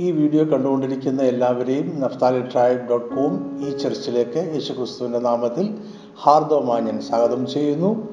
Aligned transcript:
ഈ 0.00 0.10
വീഡിയോ 0.10 0.44
കണ്ടുകൊണ്ടിരിക്കുന്ന 0.44 1.22
എല്ലാവരെയും 1.22 2.00
നഫ്താലി 2.00 2.40
ട്രൈബ് 2.40 2.88
ഡോട്ട് 2.88 3.14
കോം 3.14 3.60
ഈ 3.66 3.70
ചർച്ചിലേക്ക് 3.70 4.50
യേശുക്രിസ്തുവിന്റെ 4.54 5.18
നാമത്തിൽ 5.18 5.74
ഹാർദവമായി 6.22 6.82
ഞാൻ 6.82 7.00
സ്വാഗതം 7.00 7.46
ചെയ്യുന്നു. 7.46 8.08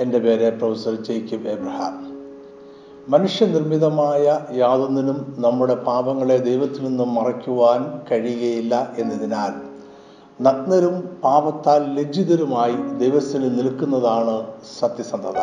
എന്റെ 0.00 0.18
പേര് 0.18 0.52
പ്രൊഫസർ 0.52 0.94
ജേക്കബ് 0.94 1.48
എബ്രഹാം. 1.48 2.12
മനുഷ്യനിർമ്മിതമായ 3.08 4.40
യാതൊന്നിനും 4.52 5.34
നമ്മുടെ 5.38 5.74
പാപങ്ങളെ 5.74 6.36
ദൈവത്തിൽ 6.36 6.84
നിന്നും 6.84 7.14
മറയ്ക്കുവാൻ 7.14 8.00
കഴിയുകയില്ല 8.12 8.94
എന്നതിനാൽ 8.98 9.52
നഗ്നരും 10.42 11.20
പാപത്താൽ 11.24 11.94
ലജ്ജിതരുമായി 11.94 12.76
ദൈവത്തിന് 12.98 13.58
നിൽക്കുന്നതാണ് 13.58 14.46
സത്യസന്ധത. 14.80 15.38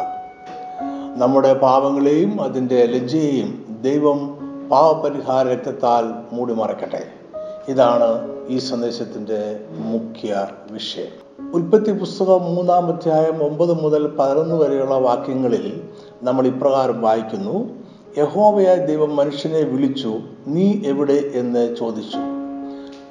നമ്മുടെ 1.18 1.54
പാപങ്ങളെയും 1.54 2.42
അതിന്റെ 2.42 2.86
ലജ്ജയെയും 2.86 3.80
ദൈവം 3.82 4.33
പാവപരിഹാര 4.74 5.48
രക്തത്താൽ 5.48 6.36
മൂടി 6.36 6.54
മറക്കട്ടെ 6.54 7.06
ഇതാണ് 7.68 8.32
ഈ 8.48 8.58
സന്ദേശത്തിന്റെ 8.58 9.60
മുഖ്യ 9.72 10.48
വിഷയം. 10.72 11.44
ഉൽപ്പത്തി 11.54 11.92
പുസ്തകം 11.92 12.56
മൂന്നാം 12.56 12.88
അധ്യായം 12.88 13.44
ഒമ്പത് 13.44 13.74
മുതൽ 13.74 14.08
പതിനൊന്ന് 14.20 14.56
വരെയുള്ള 14.56 14.98
വാക്യങ്ങളിൽ 14.98 15.82
നമ്മൾ 16.24 16.48
ഇപ്രകാരം 16.48 17.02
വായിക്കുന്നു 17.02 17.70
യഹോവയായ 18.18 18.76
ദൈവം 18.76 19.16
മനുഷ്യനെ 19.16 19.60
വിളിച്ചു 19.60 20.20
നീ 20.48 20.82
എവിടെ 20.86 21.24
എന്ന് 21.34 21.76
ചോദിച്ചു. 21.76 22.18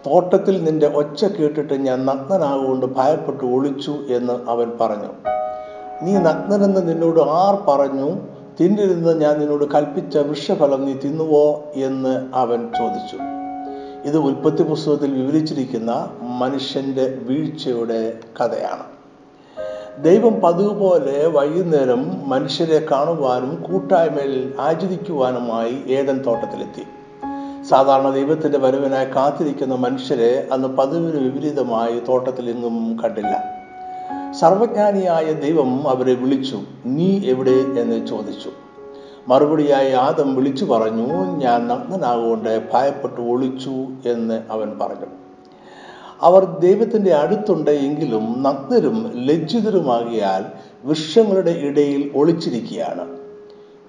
തോട്ടത്തിൽ 0.07 0.65
നിന്റെ 0.65 0.87
ഒച്ച 0.87 1.25
കേട്ടിട്ട് 1.25 1.75
ഞാൻ 1.75 2.07
നഗ്നനാകൊണ്ട് 2.07 2.87
ഭയപ്പെട്ട് 2.87 3.45
ഒളിച്ചു 3.45 3.91
എന്ന് 3.91 4.51
അവൻ 4.51 4.73
പറഞ്ഞു. 4.81 5.09
നീ 6.03 6.13
നഗ്നനെന്ന് 6.13 6.89
നിന്നോട് 6.89 7.21
ആർ 7.21 7.55
പറഞ്ഞു? 7.69 8.32
തിന്നിരുന്ന് 8.61 9.21
ഞാൻ 9.21 9.39
നിന്നോട് 9.39 9.65
കൽപ്പിച്ച 9.73 10.19
വൃക്ഷഫലം 10.19 10.85
നീ 10.85 10.93
തിന്നുവോ 10.93 11.65
എന്ന് 11.75 12.27
അവൻ 12.35 12.69
ചോദിച്ചു. 12.79 13.17
ഇത് 14.05 14.19
ഉൽപ്പത്തി 14.19 14.63
പുസ്തകത്തിൽ 14.63 15.15
വിവരിച്ചിരിക്കുന്ന 15.15 16.11
മനുഷ്യന്റെ 16.23 17.19
വീഴ്ചയുടെ 17.23 18.19
കഥയാണ്. 18.41 18.83
ദൈവം 20.05 20.41
പതിവ് 20.41 20.81
പോലെ 20.81 21.27
വൈകുന്നേരം 21.27 22.29
മനുഷ്യരെ 22.29 22.87
കാണുവാനും 22.91 23.63
കൂട്ടായ്മയിൽ 23.63 24.53
ആചരിക്കുവാനുമായി 24.61 25.83
ഏതൻ 25.89 26.23
തോട്ടത്തിലെത്തി. 26.27 26.83
സാധാരണ 27.65 28.11
ദൈവത്തിന്റെ 28.11 28.59
വരവിനായി 28.59 29.05
കാത്തിരിക്കുന്ന 29.05 29.75
മനുഷ്യരെ 29.75 30.49
അന്ന് 30.53 30.69
പതിവിന് 30.69 31.25
വിപരീതമായി 31.25 32.01
തോട്ടത്തിലെങ്ങും 32.09 32.99
കണ്ടില്ല. 33.05 33.52
സർവജ്ഞാനിയായ 34.41 35.33
ദൈവം 35.33 35.89
അവരെ 35.89 36.15
വിളിച്ചു 36.15 36.61
നീ 36.87 37.21
എവിടെ? 37.25 37.51
എന്ന് 37.51 38.07
ചോദിച്ചു. 38.07 38.51
മറുപടിയായി 39.29 39.93
ആദം 39.93 40.35
വിളിച്ചു 40.35 40.65
പറഞ്ഞു 40.65 41.13
ഞാൻ 41.37 41.69
നഗ്നനാകൊണ്ട് 41.69 42.63
ഭയപ്പെട്ട് 42.75 43.21
ഒളിച്ചു 43.21 43.71
എന്ന് 44.09 44.43
അവൻ 44.51 44.79
പറഞ്ഞു. 44.79 45.07
അവർ 46.21 46.45
ദൈവത്തിന്റെ 46.45 47.15
അടുത്തുണ്ട് 47.15 47.71
എങ്കിലും 47.71 48.43
നഗ്നരും 48.43 49.13
ലജ്ജിതരുമാകിയാൽ 49.15 50.45
വൃക്ഷങ്ങളുടെ 50.85 51.51
ഇടയിൽ 51.51 52.11
ഒളിച്ചിരിക്കുകയാണ്. 52.15 53.19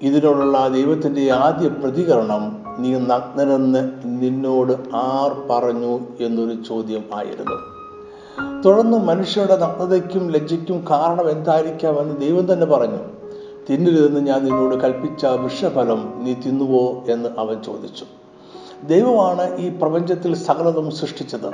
ഇതിനോടുള്ള 0.01 0.67
ദൈവത്തിന്റെ 0.67 1.31
ആദ്യ 1.31 1.67
പ്രതികരണം 1.67 2.63
നീ 2.79 2.95
നഗ്നനെന്ന് 2.95 3.91
നിന്നോട് 4.05 4.95
ആർ 4.95 5.47
പറഞ്ഞു 5.49 5.99
എന്നൊരു 6.19 6.57
ചോദ്യം 6.67 7.03
ആയിരുന്നു. 7.13 7.72
തുടർന്ന് 8.65 8.97
മനുഷ്യരുടെ 8.97 9.55
നഗ്നതയ്ക്കും 9.55 10.31
ലജ്ജയ്ക്കും 10.31 10.85
കാരണം 10.91 11.29
എന്തായിരിക്കാമെന്ന് 11.29 12.21
ദൈവം 12.21 12.53
തന്നെ 12.53 12.65
പറഞ്ഞു. 12.65 12.97
തിന്നരുതെന്ന് 13.69 14.19
ഞാൻ 14.19 14.45
നിന്നോട് 14.45 14.75
കൽപ്പിച്ച 14.75 15.25
വൃക്ഷഫലം 15.25 16.13
നീ 16.23 16.33
തിന്നുവോ? 16.33 17.03
എന്ന് 17.09 17.29
അവൻ 17.37 17.61
ചോദിച്ചു. 17.61 18.05
ദൈവമാണ് 18.83 19.57
ഈ 19.57 19.69
പ്രപഞ്ചത്തിൽ 19.69 20.35
സകലതും 20.35 20.91
സൃഷ്ടിച്ചത്. 20.91 21.51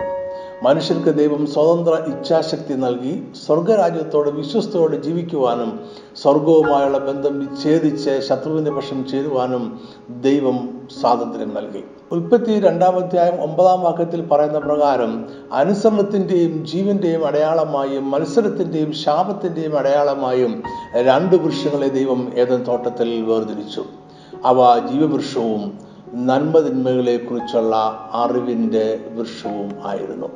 മനുഷ്യർക്ക് 0.63 1.17
ദൈവം 1.17 1.47
സ്വതന്ത്ര 1.47 1.91
ഇച്ഛാശക്തി 1.91 2.73
നൽകി 2.73 3.23
സ്വർഗരാജ്യത്തോട് 3.45 4.29
വിശ്വസ്തയോടെ 4.29 4.97
ജീവിക്കുവാനും 4.97 5.79
സ്വർഗവുമായുള്ള 6.21 6.97
ബന്ധം 6.97 7.39
വിച്ഛേദിച്ച് 7.39 8.19
ശത്രുവിന്റെ 8.29 8.71
പക്ഷം 8.71 9.07
ചേരുവാനും 9.07 9.79
ദൈവം 10.09 10.87
സ്വാതന്ത്ര്യം 11.01 11.55
നൽകി. 11.55 11.83
ഉൽപ്പത്തി 12.11 12.59
രണ്ടാമധ്യായം 12.59 13.41
ഒമ്പതാം 13.41 13.81
വാക്യത്തിൽ 13.81 14.27
പറയുന്ന 14.27 14.59
പ്രകാരം 14.59 15.25
അനുസരണത്തിന്റെയും 15.53 16.65
ജീവന്റെയും 16.65 17.27
അടയാളമായും 17.27 18.11
മത്സരത്തിന്റെയും 18.11 18.93
ശാപത്തിന്റെയും 18.93 19.79
അടയാളമായും 19.79 20.63
രണ്ട് 20.95 21.35
വൃക്ഷങ്ങളെ 21.35 21.87
ദൈവം 21.87 22.31
ഏതൻ 22.35 22.63
തോട്ടത്തിൽ 22.63 23.21
വേർതിരിച്ചു. 23.21 23.83
അവ 24.45 24.87
ജീവവൃക്ഷവും 24.91 25.77
നന്മതിന്മകളെ 26.13 27.17
കുറിച്ചുള്ള 27.17 27.75
അറിവിന്റെ 28.13 28.99
വൃക്ഷവും 29.13 29.87
ആയിരുന്നു. 29.87 30.27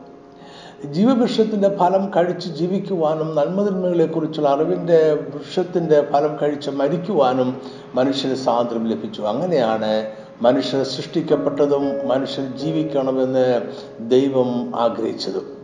ജീവവൃക്ഷത്തിന്റെ 0.92 1.78
ഫലം 1.78 2.12
കഴിച്ച് 2.16 2.50
ജീവിക്കുവാനും 2.50 3.36
നന്മതിന്മകളെ 3.36 4.06
കുറിച്ചുള്ള 4.06 4.50
അറിവിന്റെ 4.50 5.14
വൃക്ഷത്തിന്റെ 5.14 6.08
ഫലം 6.12 6.38
കഴിച്ച് 6.42 6.70
മരിക്കുവാനും 6.70 7.62
മനുഷ്യന് 7.96 8.36
സ്വാതന്ത്ര്യം 8.36 8.88
ലഭിച്ചു. 8.88 9.22
അങ്ങനെയാണ് 9.22 10.06
മനുഷ്യർ 10.42 10.84
സൃഷ്ടിക്കപ്പെട്ടതും 10.84 12.08
മനുഷ്യൻ 12.08 12.58
ജീവിക്കണമെന്ന് 12.58 13.62
ദൈവം 14.00 14.72
ആഗ്രഹിച്ചതും. 14.76 15.64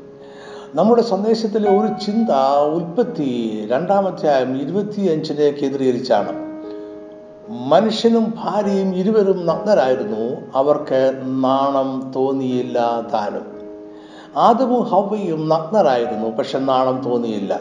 നമ്മുടെ 0.75 1.02
സന്ദേശത്തിലെ 1.02 1.69
ഒരു 1.69 2.06
ചിന്ത 2.06 2.30
ഉൽപ്പത്തി 2.74 3.68
രണ്ടാമധ്യായം 3.72 4.62
ഇരുപത്തിയഞ്ചിനെ 4.62 5.50
കേന്ദ്രീകരിച്ചാണ്. 5.50 6.50
മനുഷ്യനും 7.50 8.34
ഭാര്യയും 8.38 8.96
ഇരുവരും 8.96 9.46
നഗ്നരായിരുന്നു. 9.46 10.41
അവർക്ക് 10.56 11.22
നാണം 11.25 12.13
തോന്നിയില്ല 12.16 13.08
താനും. 13.13 13.59
ആദവും 14.38 14.84
ഹവയും 14.84 15.50
നഗ്നരായിരുന്നു 15.50 16.29
പക്ഷെ 16.29 16.59
നാണം 16.59 17.02
തോന്നിയില്ല. 17.09 17.59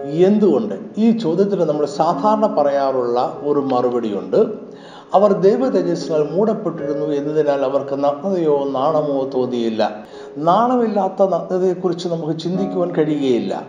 എന്തുകൊണ്ട്? 0.00 0.74
ഈ 0.98 1.18
ചോദ്യത്തിന് 1.18 1.60
നമ്മൾ 1.60 1.86
സാധാരണ 1.86 2.46
പറയാറുള്ള 2.46 3.40
ഒരു 3.42 3.60
മറുപടിയുണ്ട്. 3.60 4.69
അവർ 5.14 5.32
ദൈവ 5.32 5.68
തേജസ്സിനാൽ 5.68 6.28
മൂടപ്പെട്ടിരുന്നു 6.32 7.06
എന്നതിനാൽ 7.06 7.60
അവർക്ക് 7.60 8.04
നഗ്നതയോ 8.04 8.64
നാണമോ 8.70 9.30
തോന്നിയില്ല. 9.34 10.04
നാണമില്ലാത്ത 10.36 11.28
നഗ്നതയെക്കുറിച്ച് 11.28 12.08
നമുക്ക് 12.08 12.38
ചിന്തിക്കുവാൻ 12.38 12.90
കഴിയുകയില്ല. 12.90 13.62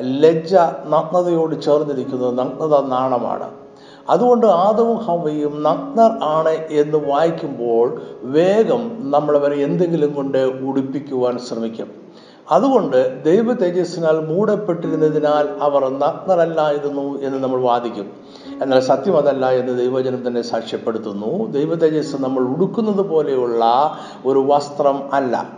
ലജ്ജ 0.00 0.54
നഗ്നതയോട് 0.88 1.62
ചേർന്നിരിക്കുന്നത് 1.62 2.38
നഗ്നത 2.38 2.86
നാണമാണ്. 2.86 3.50
അതുകൊണ്ട് 4.10 4.46
ആദവും 4.46 4.96
ഹവയും 4.96 5.62
നഗ്നർ 5.62 6.10
ആണ് 6.22 6.56
എന്ന് 6.70 6.98
വായിക്കുമ്പോൾ 6.98 8.02
വേഗം 8.22 9.10
നമ്മളവരെ 9.10 9.56
എന്തെങ്കിലും 9.56 10.14
കൊണ്ട് 10.14 10.38
ഉടുപ്പിക്കുവാൻ 10.38 11.38
ശ്രമിക്കും. 11.38 12.07
അതുകൊണ്ട് 12.50 13.24
ദൈവ 13.24 13.52
തേജസ്സിനാൽ 13.52 14.20
മൂടപ്പെട്ടിരുന്നതിനാൽ 14.20 15.48
അവർ 15.60 15.88
നഗ്നരല്ലായിരുന്നു 15.88 17.22
എന്ന് 17.22 17.38
നമ്മൾ 17.38 17.60
വാദിക്കും. 17.60 18.12
എന്നാൽ 18.62 18.80
സത്യം 18.80 19.16
അതല്ല 19.16 19.50
എന്ന് 19.50 19.78
ദൈവജനം 19.78 20.26
തന്നെ 20.26 20.42
സാക്ഷ്യപ്പെടുത്തുന്നു. 20.42 21.50
ദൈവ 21.50 21.74
തേജസ് 21.74 22.16
നമ്മൾ 22.16 22.42
ഉടുക്കുന്നത് 22.42 23.06
പോലെയുള്ള 23.08 23.64
ഒരു 24.26 24.44
വസ്ത്രം 24.46 25.14
അല്ല. 25.14 25.52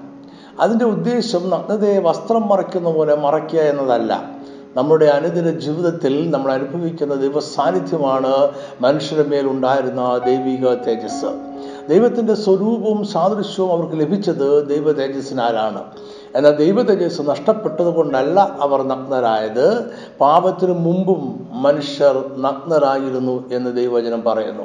അതിന്റെ 0.60 0.84
ഉദ്ദേശം 0.84 1.50
നഗ്നതയെ 1.50 1.98
വസ്ത്രം 1.98 2.48
മറയ്ക്കുന്ന 2.48 2.92
പോലെ 2.92 3.14
മറയ്ക്കുക 3.14 3.60
എന്നതല്ല. 3.60 4.40
നമ്മുടെ 4.76 5.04
അനുദിന 5.04 5.50
ജീവിതത്തിൽ 5.50 6.30
നമ്മൾ 6.30 6.52
അനുഭവിക്കുന്ന 6.52 7.14
ദൈവ 7.14 7.40
സാന്നിധ്യമാണ് 7.40 8.50
മനുഷ്യരുടെ 8.80 9.28
മേലുണ്ടായിരുന്ന 9.28 10.20
ദൈവിക 10.26 10.74
തേജസ് 10.74 11.50
ദൈവത്തിന്റെ 11.88 12.34
സ്വരൂപവും 12.34 13.04
സാദൃശ്യവും 13.04 13.72
അവർക്ക് 13.72 14.00
ലഭിച്ചത് 14.00 14.68
ദൈവ 14.68 14.92
തേജസ്സിനാലാണ്. 14.92 15.84
എന്നാൽ 16.36 16.56
ദൈവ 16.56 16.82
തേജസ് 16.82 17.22
നഷ്ടപ്പെട്ടത് 17.22 17.94
കൊണ്ടല്ല 17.94 18.56
അവർ 18.60 18.82
നഗ്നരായത്. 18.82 19.84
പാപത്തിനു 20.20 20.72
മുമ്പും 20.72 21.48
മനുഷ്യർ 21.52 22.24
നഗ്നരായിരുന്നു 22.38 23.50
എന്ന് 23.52 23.76
ദൈവവചനം 23.76 24.22
പറയുന്നു. 24.22 24.62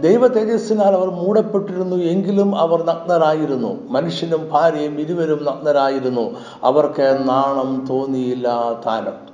ദൈവ 0.00 0.26
തേജസ്സിനാൽ 0.26 0.92
അവർ 0.94 1.10
മൂടപ്പെട്ടിരുന്നു 1.10 1.96
എങ്കിലും 1.96 2.56
അവർ 2.56 2.82
നഗ്നരായിരുന്നു. 2.82 3.88
മനുഷ്യനും 3.88 4.48
ഭാര്യയും 4.52 5.00
ഇരുവരും 5.00 5.44
നഗ്നരായിരുന്നു. 5.44 6.36
അവർക്ക് 6.64 7.18
നാണം 7.28 7.86
തോന്നിയില്ല 7.90 8.48
താനും. 8.86 9.28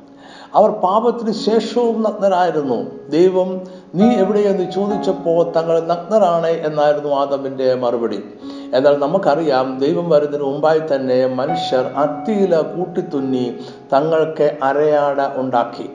അവർ 0.55 0.70
പാപത്തിന് 0.70 1.32
ശേഷവും 1.32 2.02
നഗ്നരായിരുന്നു. 2.02 3.08
ദൈവം 3.10 3.60
നീ 3.94 4.14
എവിടെയെന്ന് 4.14 4.72
ചോദിച്ചപ്പോൾ 4.72 5.52
തങ്ങൾ 5.52 5.81
നഗ്നരാണ് 5.81 6.46
എന്നായിരുന്നു 6.46 7.14
ആദമിന്റെ 7.14 7.75
മറുപടി. 7.75 8.25
എന്നാൽ 8.74 8.98
നമുക്കറിയാം 8.98 9.78
ദൈവം 9.78 10.08
വരുന്നതിന് 10.08 10.46
മുമ്പായി 10.46 10.80
തന്നെ 10.94 11.26
മനുഷ്യർ 11.26 11.84
അത്തിയില 11.84 12.60
കൂട്ടിത്തുന്നി 12.60 13.56
തങ്ങൾക്ക് 13.92 14.58
അരയാട 14.62 15.40
ഉണ്ടാക്കി. 15.40 15.90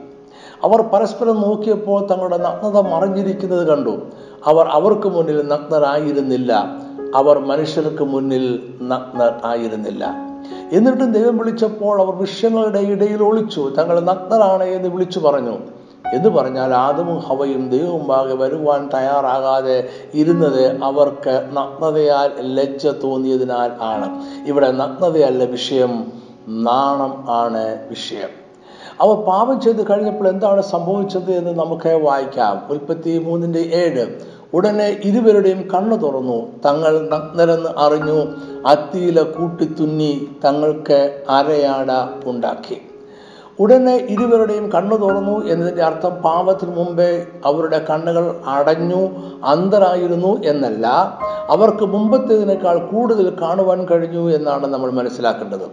അവർ 0.64 0.80
പരസ്പരം 0.80 1.40
നോക്കിയപ്പോൾ 1.40 2.06
തങ്ങളുടെ 2.06 2.36
നഗ്നത 2.36 2.80
മറിഞ്ഞിരിക്കുന്നത് 2.80 3.66
കണ്ടു. 3.66 4.02
അവർ 4.46 4.66
അവർക്ക് 4.66 5.08
മുന്നിൽ 5.08 5.48
നഗ്നരായിരുന്നില്ല. 5.48 6.52
അവർ 7.14 7.38
മനുഷ്യർക്ക് 7.38 8.04
മുന്നിൽ 8.04 8.74
നഗ്നർ 8.82 9.32
ആയിരുന്നില്ല. 9.44 10.14
എന്നിട്ടും 10.72 11.12
ദൈവം 11.12 11.38
വിളിച്ചപ്പോൾ 11.38 12.00
അവർ 12.00 12.14
വൃക്ഷങ്ങളുടെ 12.14 12.78
ഇടയിൽ 12.78 13.22
ഒളിച്ചു. 13.22 13.74
തങ്ങൾ 13.78 14.00
നഗ്നരാണ് 14.00 14.64
എന്ന് 14.64 14.88
വിളിച്ചു 14.88 15.18
പറഞ്ഞു. 15.18 15.58
എന്ന് 16.14 16.28
പറഞ്ഞാൽ 16.28 16.74
ആദമും 16.74 17.18
ഹവയും 17.18 17.70
ദൈവമുമ്പാകെ 17.70 18.34
വരുവാൻ 18.34 18.90
തയ്യാറാകാതെ 18.94 19.88
ഇരുന്നത് 20.14 20.84
അവർക്ക് 20.84 21.48
നഗ്നതയാൽ 21.52 22.30
ലജ്ജ 22.40 22.86
തോന്നിയതിനാൽ 22.86 23.70
ആണ്. 23.80 24.22
ഇവിടെ 24.46 24.72
നഗ്നതയല്ല 24.72 25.44
വിഷയം 25.44 26.12
നാണം 26.48 27.24
ആണ് 27.28 27.88
വിഷയം. 27.88 28.28
അവർ 29.00 29.16
പാപം 29.16 29.60
ചെയ്ത് 29.60 29.90
കഴിഞ്ഞപ്പോൾ 29.90 30.28
എന്താണ് 30.28 30.62
സംഭവിച്ചത് 30.62 31.30
എന്ന് 31.30 31.58
നമുക്ക് 31.58 32.00
വായിക്കാം. 32.02 32.66
ഉൽപ്പത്തി 32.70 33.18
മൂന്നിന്റെ 33.18 33.58
ഏഴ്. 33.58 34.06
ഉടനെ 34.54 35.00
ഇരുവരുടെയും 35.04 35.68
കണ്ണു 35.74 35.96
തുറന്നു. 35.96 36.46
തങ്ങൾ 36.66 37.08
നഗ്നരെന്ന് 37.08 37.70
അറിഞ്ഞു. 37.76 38.26
അത്തിയില 38.66 39.22
കൂട്ടിത്തുന്നി 39.22 40.28
തങ്ങൾക്ക് 40.44 41.24
അരയാട 41.28 41.88
ഉണ്ടാക്കി. 42.24 42.89
ഉടനെ 43.60 43.96
ഇരുവരുടെയും 43.96 44.72
കണ്ണു 44.72 44.96
തുറന്നു 44.96 45.46
എന്നതിന്റെ 45.46 45.82
അർത്ഥം 45.82 46.10
പാപത്തിന് 46.10 46.76
മുമ്പേ 46.76 47.26
അവരുടെ 47.44 47.86
കണ്ണുകൾ 47.90 48.40
അടഞ്ഞു 48.46 49.08
അന്തരായിരുന്നു 49.44 50.42
എന്നല്ല 50.44 50.86
അവർക്ക് 51.50 51.84
മുമ്പത്തേതിനേക്കാൾ 51.84 52.78
കൂടുതൽ 52.78 53.36
കാണുവാൻ 53.42 53.86
കഴിഞ്ഞു 53.86 54.30
എന്നാണ് 54.30 54.66
നമ്മൾ 54.66 54.90
മനസ്സിലാക്കേണ്ടത്. 54.90 55.64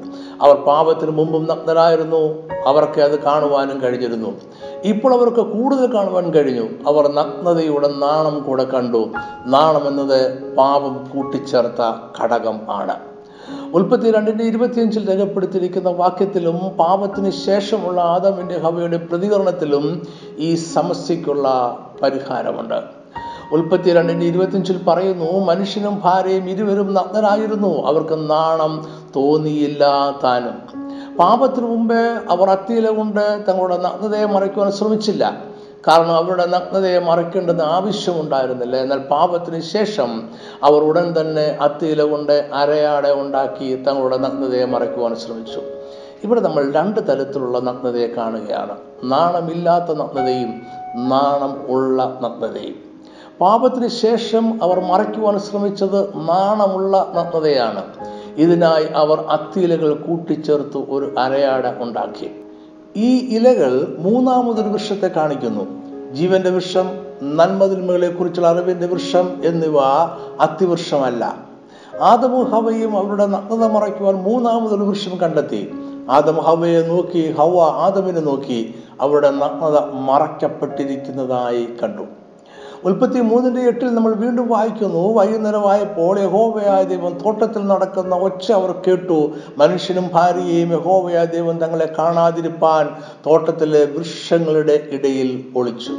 അവർ 0.42 0.56
പാപത്തിന് 0.56 1.12
മുമ്പും 1.12 1.48
നഗ്നരായിരുന്നു 1.48 2.50
അവർക്ക് 2.66 3.02
അത് 3.02 3.24
കാണുവാനും 3.24 3.82
കഴിഞ്ഞിരുന്നു. 3.82 4.36
ഇപ്പോൾ 4.84 5.14
അവർക്ക് 5.14 5.58
കൂടുതൽ 5.58 5.94
കാണുവാൻ 5.94 6.34
കഴിഞ്ഞു. 6.34 6.70
അവർ 6.88 7.08
നഗ്നതയുടെ 7.08 7.88
നാണം 7.88 8.44
കൂടെ 8.44 8.64
കണ്ടു. 8.64 9.10
നാണം 9.46 9.88
എന്നത് 9.88 10.44
പാപം 10.56 11.08
കൂട്ടിച്ചേർത്ത 11.14 11.84
ഘടകം 12.24 12.60
ആണ്. 12.70 13.17
ഉൽപ്പത്തി 13.74 14.12
രണ്ടിന്റെ 14.12 14.44
ഇരുപത്തിയഞ്ചിൽ 14.44 15.10
രേഖപ്പെടുത്തിയിരിക്കുന്ന 15.10 15.90
വാക്യത്തിലും 15.90 16.70
പാപത്തിന് 16.70 17.32
ശേഷമുള്ള 17.32 18.02
ആദമിന്റെ 18.02 18.58
ഹവയുടെ 18.58 18.98
പ്രതികരണത്തിലും 18.98 20.08
ഈ 20.38 20.56
സമസ്യക്കുള്ള 20.56 21.78
പരിഹാരമുണ്ട്. 22.02 22.82
ഉൽപ്പത്തി 23.52 23.94
രണ്ടിന്റെ 23.94 24.26
ഇരുപത്തിയഞ്ചിൽ 24.26 24.84
പറയുന്നു 24.88 25.40
മനുഷ്യനും 25.40 26.02
ഭാര്യയും 26.04 26.50
ഇരുവരും 26.50 26.94
നഗ്നരായിരുന്നു. 26.94 27.88
അവർക്ക് 27.88 28.30
നാണം 28.30 28.86
തോന്നിയില്ല 29.16 29.86
താനും. 30.24 30.88
പാപത്തിനു 31.18 31.68
മുമ്പേ 31.68 32.20
അവർ 32.30 32.50
അത്തിയില 32.50 32.90
കൊണ്ട് 32.90 33.46
തങ്ങളുടെ 33.50 33.78
നഗ്നതയെ 33.78 34.26
മറയ്ക്കുവാൻ 34.26 34.72
ശ്രമിച്ചില്ല. 34.72 35.42
കാരണം 35.88 36.16
അവരുടെ 36.16 36.46
നഗ്നതയെ 36.46 37.00
മറയ്ക്കേണ്ടെന്ന് 37.00 37.64
ആവശ്യമുണ്ടായിരുന്നില്ല. 37.64 38.76
എന്നാൽ 38.76 38.98
പാപത്തിന് 38.98 39.62
ശേഷം 39.62 40.30
അവർ 40.64 40.84
ഉടൻ 40.84 41.22
തന്നെ 41.22 41.58
അത്തിയില 41.62 42.04
കൊണ്ട് 42.04 42.50
അരയാടെ 42.54 43.14
ഉണ്ടാക്കി 43.14 43.84
തങ്ങളുടെ 43.84 44.18
നഗ്നതയെ 44.18 44.66
മറയ്ക്കുവാൻ 44.66 45.16
ശ്രമിച്ചു. 45.16 45.62
ഇവിടെ 46.24 46.40
നമ്മൾ 46.40 46.72
രണ്ട് 46.72 47.00
തരത്തിലുള്ള 47.00 47.60
നഗ്നതയെ 47.60 48.08
കാണുകയാണ്. 48.08 48.78
നാണമില്ലാത്ത 49.04 49.98
നഗ്നതയും 49.98 50.62
നാണം 51.10 51.66
ഉള്ള 51.68 52.20
നഗ്നതയും. 52.22 52.76
പാപത്തിന് 53.42 53.88
ശേഷം 53.88 54.64
അവർ 54.64 54.80
മറയ്ക്കുവാൻ 54.80 55.40
ശ്രമിച്ചത് 55.40 56.08
നാണമുള്ള 56.16 57.12
നഗ്നതയാണ്. 57.16 57.84
ഇതിനായി 58.36 58.86
അവർ 58.96 59.20
അത്തിയിലകൾ 59.20 59.94
കൂട്ടിച്ചേർത്ത് 59.94 60.78
ഒരു 60.78 61.16
അരയാട 61.20 61.84
ഉണ്ടാക്കി. 61.84 62.32
ഈ 62.98 63.38
ഇലകൾ 63.38 63.96
മൂന്നാമതൊരു 64.00 64.68
വൃക്ഷത്തെ 64.68 65.08
കാണിക്കുന്നു. 65.08 65.64
ജീവന്റെ 66.14 66.50
വൃക്ഷം 66.50 66.86
നന്മതിന്മകളെ 67.24 68.10
കുറിച്ചുള്ള 68.10 68.48
അറിവിന്റെ 68.48 68.88
വൃക്ഷം 68.88 69.42
എന്നിവ 69.46 69.78
അത്തിവൃക്ഷമല്ല. 70.40 71.36
ആദമു 72.02 72.44
ഹവയും 72.44 72.98
അവരുടെ 72.98 73.26
നഗ്നത 73.26 73.72
മറയ്ക്കുവാൻ 73.72 74.16
മൂന്നാമതൊരു 74.16 74.84
വൃക്ഷം 74.84 75.18
കണ്ടെത്തി. 75.18 75.72
ആദം 76.10 76.36
ഹവയെ 76.36 76.82
നോക്കി 76.82 77.32
ഹവ 77.32 77.60
ആദമിനെ 77.62 78.20
നോക്കി 78.20 78.76
അവരുടെ 79.02 79.30
നഗ്നത 79.30 79.80
മറയ്ക്കപ്പെട്ടിരിക്കുന്നതായി 79.94 81.70
കണ്ടു. 81.84 82.04
ഉൽപ്പത്തി 82.88 83.20
മൂന്നിന്റെ 83.20 83.62
എട്ടിൽ 83.62 83.96
നമ്മൾ 83.96 84.14
വീണ്ടും 84.14 84.48
വായിക്കുന്നു 84.48 85.14
വൈകുന്നേരമായപ്പോൾ 85.14 86.20
യഹോവയായ 86.20 86.84
ദൈവം 86.84 87.18
തോട്ടത്തിൽ 87.26 87.68
നടക്കുന്ന 87.68 88.16
ഒച്ച 88.16 88.52
അവർ 88.52 88.72
കേട്ടു. 88.72 89.32
മനുഷ്യനും 89.58 90.10
ഭാര്യയെയും 90.14 90.72
യഹോവയായ 90.74 91.26
ദൈവം 91.26 91.58
തങ്ങളെ 91.58 91.96
കാണാതിരിപ്പാൻ 92.00 92.90
തോട്ടത്തിലെ 93.26 93.86
വൃക്ഷങ്ങളുടെ 93.86 94.80
ഇടയിൽ 94.92 95.46
ഒളിച്ചു. 95.56 95.92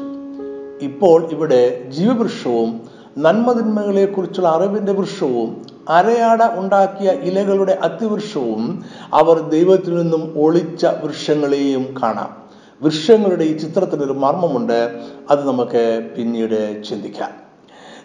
ഇപ്പോൾ 0.83 1.29
ഇവിടെ 1.33 1.85
ജീവവൃക്ഷവും 1.89 2.81
നന്മതിന്മകളെ 3.19 4.05
കുറിച്ചുള്ള 4.07 4.49
അറിവിന്റെ 4.49 4.93
വൃക്ഷവും 4.93 5.67
അരയാട 5.89 6.59
ഉണ്ടാക്കിയ 6.59 7.11
ഇലകളുടെ 7.11 7.79
അതിവൃക്ഷവും 7.83 8.85
അവർ 9.15 9.41
ദൈവത്തിൽ 9.41 9.97
നിന്നും 9.97 10.35
ഒളിച്ച 10.37 10.87
വൃക്ഷങ്ങളെയും 10.87 11.95
കാണാം. 12.03 12.48
വൃക്ഷങ്ങളുടെ 12.83 13.45
ഈ 13.45 13.57
ചിത്രത്തിനൊരു 13.57 14.13
മർമ്മമുണ്ട്. 14.13 15.01
അത് 15.31 15.49
നമുക്ക് 15.49 16.11
പിന്നീട് 16.17 16.85
ചിന്തിക്കാം. 16.85 17.31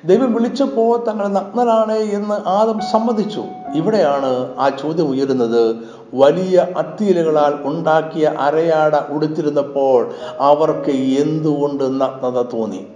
ദൈവം 0.06 0.34
വിളിച്ചപ്പോൾ 0.34 1.06
തങ്ങൾ 1.08 1.28
നഗ്നരാണ് 1.28 1.98
എന്ന് 1.98 2.50
ആദം 2.50 2.80
സമ്മതിച്ചു. 2.92 3.44
ഇവിടെയാണ് 3.76 4.56
ആ 4.58 4.70
ചോദ്യം 4.70 5.10
ഉയരുന്നത്. 5.10 5.76
വലിയ 6.14 6.68
അത്തിയിലകളാൽ 6.78 7.54
ഉണ്ടാക്കിയ 7.64 8.26
അരയാട 8.28 9.12
ഉടുത്തിരുന്നപ്പോൾ 9.12 10.12
അവർക്ക് 10.40 10.92
എന്തുകൊണ്ട് 10.92 11.84
നഗ്നത 12.02 12.42
തോന്നി? 12.42 12.88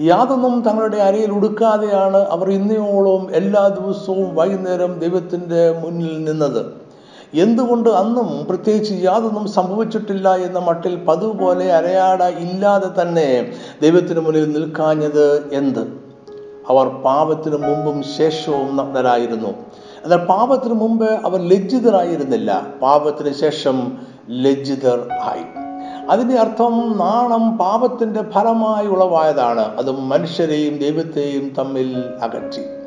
യാതൊന്നും 0.00 0.62
തങ്ങളുടെ 0.62 0.96
അരയിൽ 0.96 1.30
ഉടുക്കാതെയാണ് 1.30 2.16
അവർ 2.16 2.50
ഇന്നയോളം 2.50 3.34
എല്ലാ 3.34 3.68
ദിവസവും 3.68 4.34
വൈകുന്നേരം 4.34 4.98
ദൈവത്തിന്റെ 4.98 5.80
മുന്നിൽ 5.84 6.24
നിന്നത്. 6.24 6.81
എന്തുകൊണ്ട് 7.34 7.88
അന്നും 7.88 8.46
പ്രത്യേകിച്ച് 8.46 8.94
യാതൊന്നും 9.04 9.48
സംഭവിച്ചിട്ടില്ല 9.48 10.36
എന്ന 10.36 10.58
മട്ടിൽ 10.58 11.04
പതിവ് 11.04 11.32
പോലെ 11.32 11.72
അരയാട 11.72 12.22
ഇല്ലാതെ 12.22 13.02
തന്നെ 13.02 13.52
ദൈവത്തിന് 13.82 14.20
മുന്നിൽ 14.20 14.52
നിൽക്കാഞ്ഞത് 14.52 15.54
എന്ത്? 15.54 15.80
അവർ 16.68 16.88
പാപത്തിനു 16.88 17.56
മുമ്പും 17.56 18.02
ശേഷവും 18.02 18.76
നഗ്നരായിരുന്നു. 18.76 19.48
എന്നാൽ 20.04 20.24
പാപത്തിനു 20.24 20.74
മുമ്പ് 20.74 21.10
അവർ 21.10 21.40
ലജ്ജിതരായിരുന്നില്ല. 21.40 22.66
പാപത്തിന് 22.82 23.34
ശേഷം 23.34 23.98
ലജ്ജിതർ 24.30 25.08
ആയി. 25.12 25.62
അതിന്റെ 26.10 26.34
അർത്ഥം 26.34 26.94
നാണം 26.96 27.58
പാപത്തിന്റെ 27.58 28.22
ഫലമായി 28.22 28.86
ഉളവായതാണ്. 28.86 29.76
അത് 29.78 29.90
മനുഷ്യരെയും 29.90 30.78
ദൈവത്തെയും 30.78 31.54
തമ്മിൽ 31.58 31.96
അകറ്റി. 32.22 32.81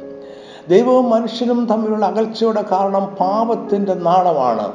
ദൈവവും 0.70 1.10
മനുഷ്യനും 1.10 1.66
തമ്മിലുള്ള 1.66 2.06
അകൽച്ചയുടെ 2.06 2.64
കാരണം 2.72 3.06
പാപത്തിന്റെ 3.06 3.94
നാളമാണ്. 3.94 4.72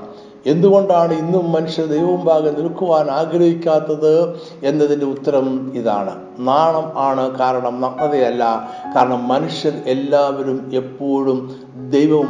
എന്തുകൊണ്ടാണ് 0.46 1.12
ഇന്നും 1.12 1.52
മനുഷ്യർ 1.52 1.86
ഭാഗം 2.24 2.54
നിൽക്കുവാൻ 2.54 3.10
ആഗ്രഹിക്കാത്തത് 3.10 4.40
എന്നതിന്റെ 4.62 5.06
ഉത്തരം 5.06 5.72
ഇതാണ്. 5.74 6.16
നാണം 6.38 6.92
ആണ് 6.96 7.38
കാരണം 7.38 7.80
നഗ്നതയല്ല. 7.80 8.68
കാരണം 8.96 9.28
മനുഷ്യർ 9.28 9.72
എല്ലാവരും 9.86 10.70
എപ്പോഴും 10.74 11.60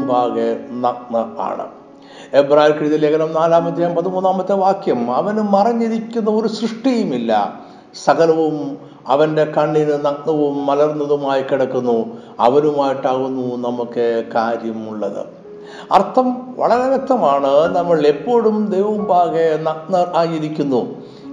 ഭാഗെ 0.09 0.57
നഗ്ന 0.71 1.37
ആണ്. 1.39 1.67
എബ്രാഹിം 2.33 2.73
കൃതി 2.73 2.97
ലേഖനം 2.97 3.33
നാലാമത്തെ 3.33 3.95
പതിമൂന്നാമത്തെ 3.95 4.53
വാക്യം 4.53 5.15
അവന് 5.15 5.41
മറഞ്ഞിരിക്കുന്ന 5.41 6.31
ഒരു 6.31 6.49
സൃഷ്ടിയുമില്ല. 6.49 7.61
സകലവും 8.05 8.79
അവന്റെ 9.07 9.45
കണ്ണിന് 9.45 9.93
നഗ്നവും 9.93 10.67
മലർന്നതുമായി 10.67 11.43
കിടക്കുന്നു. 11.43 12.07
അവനുമായിട്ടാകുന്നു 12.41 13.69
നമുക്ക് 13.69 14.25
കാര്യമുള്ളത്. 14.35 15.27
അർത്ഥം 15.93 16.55
വളരെ 16.59 16.89
വ്യക്തമാണ്. 16.89 17.77
നമ്മൾ 17.77 18.07
എപ്പോഴും 18.07 18.67
ദൈവമുമ്പാകെ 18.67 19.59
നഗ്നർ 19.63 20.13
ആയിരിക്കുന്നു. 20.17 20.87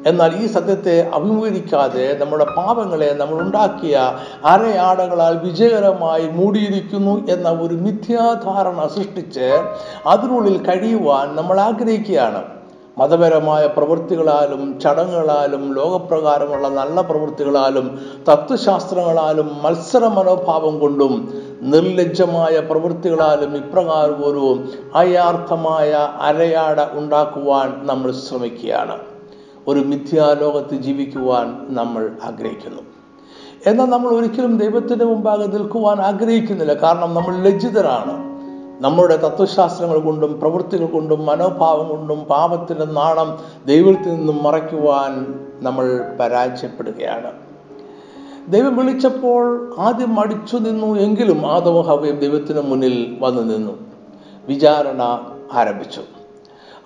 എന്നാൽ 0.05 0.35
ഈ 0.35 0.47
സത്യത്തെ 0.47 1.11
അഭിമുഖീകരിക്കാതെ 1.13 2.17
നമ്മുടെ 2.21 2.45
പാപങ്ങളെ 2.45 3.13
നമ്മൾ 3.13 3.41
ഉണ്ടാക്കിയ 3.41 4.19
അരയാടകളാൽ 4.45 5.37
വിജയകരമായി 5.37 6.27
മൂടിയിരിക്കുന്നു 6.27 7.27
എന്ന 7.27 7.49
ഒരു 7.49 7.75
മിഥ്യാധാരണ 7.75 8.87
സൃഷ്ടിച്ച് 8.87 9.63
അതിനുള്ളിൽ 10.07 10.65
കഴിയുവാൻ 10.65 11.35
നമ്മൾ 11.35 11.59
ആഗ്രഹിക്കുകയാണ്. 11.59 12.56
മതപരമായ 12.97 13.67
പ്രവൃത്തികളാലും 13.67 14.79
ചടങ്ങുകളാലും 14.79 15.75
ലോകപ്രകാരമുള്ള 15.75 16.67
നല്ല 16.67 17.01
പ്രവൃത്തികളാലും 17.01 17.99
തത്വശാസ്ത്രങ്ങളാലും 18.29 19.51
മത്സര 19.63 20.07
മനോഭാവം 20.07 20.79
കൊണ്ടും 20.79 21.33
നിർലജ്ജമായ 21.61 22.59
പ്രവൃത്തികളാലും 22.59 23.55
ഇപ്രകാരം 23.55 24.25
ഒരു 24.25 24.63
അയാർത്ഥമായ 24.95 25.91
അരയാട 26.21 26.97
ഉണ്ടാക്കുവാൻ 26.97 27.87
നമ്മൾ 27.87 28.11
ശ്രമിക്കുകയാണ്. 28.11 28.99
ഒരു 29.67 29.79
മിഥ്യാലോകത്ത് 29.79 30.75
ജീവിക്കുവാൻ 30.75 31.65
നമ്മൾ 31.69 32.09
ആഗ്രഹിക്കുന്നു. 32.23 32.81
എന്നാൽ 33.65 33.85
നമ്മൾ 33.85 34.09
ഒരിക്കലും 34.09 34.57
ദൈവത്തിന്റെ 34.57 35.05
മുമ്പാകെ 35.05 35.45
നിൽക്കുവാൻ 35.45 36.01
ആഗ്രഹിക്കുന്നില്ല. 36.01 36.73
കാരണം 36.73 37.13
നമ്മൾ 37.13 37.35
ലജ്ജിതരാണ്. 37.35 38.26
നമ്മുടെ 38.81 39.17
തത്വശാസ്ത്രങ്ങൾ 39.17 39.99
കൊണ്ടും 39.99 40.39
പ്രവൃത്തികൾ 40.39 40.85
കൊണ്ടും 40.85 41.25
മനോഭാവം 41.25 41.89
കൊണ്ടും 41.89 42.23
പാപത്തിന്റെ 42.23 42.85
നാണം 42.85 43.39
ദൈവത്തിൽ 43.65 44.09
നിന്നും 44.09 44.43
മറയ്ക്കുവാൻ 44.43 45.39
നമ്മൾ 45.61 46.05
പരാജയപ്പെടുകയാണ്. 46.19 47.31
ദൈവം 48.47 48.77
വിളിച്ചപ്പോൾ 48.77 49.75
ആദ്യം 49.79 50.15
മടിച്ചു 50.15 50.57
നിന്നു 50.57 50.95
എങ്കിലും 50.99 51.51
ആദവും 51.51 52.19
ദൈവത്തിന് 52.19 52.61
മുന്നിൽ 52.61 53.17
വന്നു 53.19 53.41
നിന്നു. 53.41 53.77
വിചാരണ 54.47 55.19
ആരംഭിച്ചു. 55.53 56.01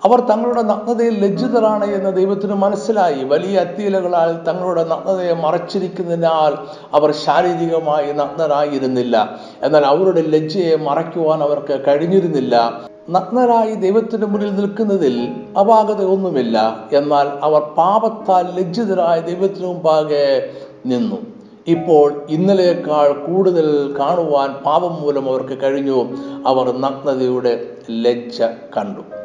അവർ 0.04 0.20
തങ്ങളുടെ 0.20 0.62
നഗ്നതയിൽ 0.62 1.20
ലജ്ജിതരാണ് 1.20 1.84
എന്ന് 1.84 2.16
ദൈവത്തിന് 2.16 2.54
മനസ്സിലായി. 2.54 3.24
വലിയ 3.24 3.58
അത്തിയിലകളാൽ 3.58 4.44
തങ്ങളുടെ 4.44 4.84
നഗ്നതയെ 4.84 5.32
മറച്ചിരിക്കുന്നതിനാൽ 5.32 6.54
അവർ 6.92 7.14
ശാരീരികമായി 7.14 8.12
നഗ്നരായിരുന്നില്ല. 8.12 9.38
എന്നാൽ 9.62 9.86
അവരുടെ 9.86 10.20
ലജ്ജയെ 10.20 10.76
മറയ്ക്കുവാൻ 10.76 11.42
അവർക്ക് 11.42 11.84
കഴിഞ്ഞിരുന്നില്ല. 11.88 12.80
നഗ്നരായി 13.10 13.74
ദൈവത്തിന് 13.74 14.26
മുന്നിൽ 14.26 14.56
നിൽക്കുന്നതിൽ 14.56 15.30
അപാകതയൊന്നുമില്ല 15.60 16.84
എന്നാൽ 16.92 17.28
അവർ 17.42 17.60
പാപത്താൽ 17.60 18.48
ലജ്ജിതരായ 18.58 19.20
ദൈവത്തിനു 19.20 19.66
മുമ്പാകെ 19.66 20.50
നിന്നു. 20.86 21.16
ഇപ്പോൾ 21.66 22.26
ഇന്നലെയേക്കാൾ 22.28 23.26
കൂടുതൽ 23.26 23.96
കാണുവാൻ 24.00 24.52
പാപം 24.52 25.02
മൂലം 25.02 25.28
അവർക്ക് 25.28 25.62
കഴിഞ്ഞു. 25.62 26.16
അവർ 26.46 26.80
നഗ്നതയുടെ 26.80 27.66
ലജ്ജ 27.90 28.42
കണ്ടു. 28.76 29.21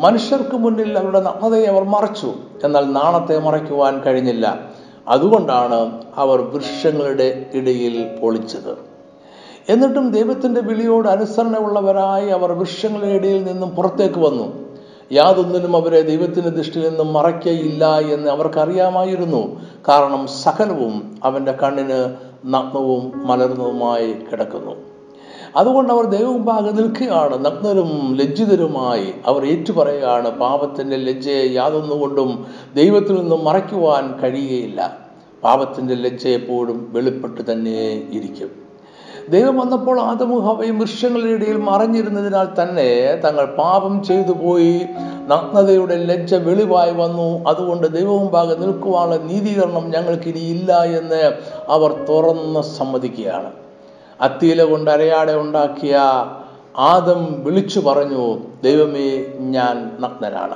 മനുഷ്യർക്ക് 0.00 0.56
മുന്നിൽ 0.56 0.98
അവരുടെ 0.98 1.20
നഗ്നതയെ 1.20 1.66
അവർ 1.66 1.84
മറച്ചു. 1.84 2.34
എന്നാൽ 2.64 2.84
നാണത്തെ 2.84 3.38
മറയ്ക്കുവാൻ 3.38 4.00
കഴിഞ്ഞില്ല. 4.00 4.58
അതുകൊണ്ടാണ് 5.08 6.04
അവർ 6.16 6.40
വൃക്ഷങ്ങളുടെ 6.40 7.46
ഇടയിൽ 7.54 8.16
പൊളിച്ചത്. 8.22 8.78
എന്നിട്ടും 9.68 10.12
ദൈവത്തിന്റെ 10.12 10.60
വിളിയോട് 10.60 11.08
അനുസരണമുള്ളവരായി 11.08 12.28
അവർ 12.28 12.52
വൃക്ഷങ്ങളുടെ 12.52 13.06
ഇടയിൽ 13.06 13.44
നിന്നും 13.44 13.70
പുറത്തേക്ക് 13.70 14.18
വന്നു. 14.18 14.76
യാതൊന്നിനും 15.12 15.76
അവരെ 15.76 16.00
ദൈവത്തിന്റെ 16.00 16.50
ദൃഷ്ടിയിൽ 16.50 16.88
നിന്നും 16.88 17.12
മറയ്ക്കയില്ല 17.12 17.98
എന്ന് 17.98 18.30
അവർക്കറിയാമായിരുന്നു. 18.30 19.60
കാരണം 19.88 20.26
സകലവും 20.26 21.20
അവന്റെ 21.24 21.52
കണ്ണിന് 21.52 22.16
നഗ്നവും 22.46 23.12
മലർന്നതുമായി 23.26 24.12
കിടക്കുന്നു. 24.12 24.89
അതുകൊണ്ട് 25.56 25.92
അവർ 25.92 26.04
ദൈവമുമ്പാകെ 26.04 26.70
നിൽക്കുകയാണ്. 26.70 27.44
നഗ്നരും 27.44 28.16
ലജ്ജിതരുമായി 28.20 29.14
അവർ 29.26 29.46
ഏറ്റുപറയുകയാണ്. 29.46 30.38
പാപത്തിന്റെ 30.38 30.96
ലജ്ജയെ 30.96 31.54
യാതൊന്നുകൊണ്ടും 31.54 32.46
ദൈവത്തിൽ 32.76 33.20
നിന്നും 33.20 33.44
മറയ്ക്കുവാൻ 33.44 34.20
കഴിയുകയില്ല. 34.20 34.96
പാപത്തിന്റെ 35.44 35.94
ലജ്ജ 35.94 36.28
എപ്പോഴും 36.28 36.88
വെളിപ്പെട്ട് 36.92 37.52
തന്നെ 37.52 38.08
ഇരിക്കും. 38.12 38.50
ദൈവം 39.28 39.58
വന്നപ്പോൾ 39.58 40.00
ആദമും 40.00 40.46
ഹവയും 40.46 40.78
വൃക്ഷങ്ങളുടെ 40.78 41.28
ഇടയിൽ 41.28 41.56
മറഞ്ഞിരുന്നതിനാൽ 41.56 42.62
തന്നെ 42.62 43.20
തങ്ങൾ 43.24 43.44
പാപം 43.44 44.02
ചെയ്തു 44.02 44.32
പോയി. 44.32 44.80
നഗ്നതയുടെ 45.26 45.96
ലജ്ജ 46.04 46.34
വെളിവായി 46.34 46.92
വന്നു. 46.92 47.48
അതുകൊണ്ട് 47.48 47.98
ദൈവമുമ്പാകെ 47.98 48.54
നിൽക്കുവാനുള്ള 48.54 49.16
നീതീകരണം 49.16 49.90
ഞങ്ങൾക്കിനി 49.90 50.38
ഇല്ല 50.38 50.84
എന്ന് 50.84 51.32
അവർ 51.68 52.06
തുറന്ന് 52.08 52.60
സമ്മതിക്കുകയാണ്. 52.60 53.59
അത്തിയില 54.20 54.64
കൊണ്ട് 54.64 54.90
അരയാടെ 54.90 55.32
ഉണ്ടാക്കിയ 55.32 56.00
ആദം 56.78 57.44
വിളിച്ചു 57.44 57.80
പറഞ്ഞു 57.80 58.38
ദൈവമേ 58.64 59.24
ഞാൻ 59.38 59.96
നഗ്നനാണ്. 60.00 60.54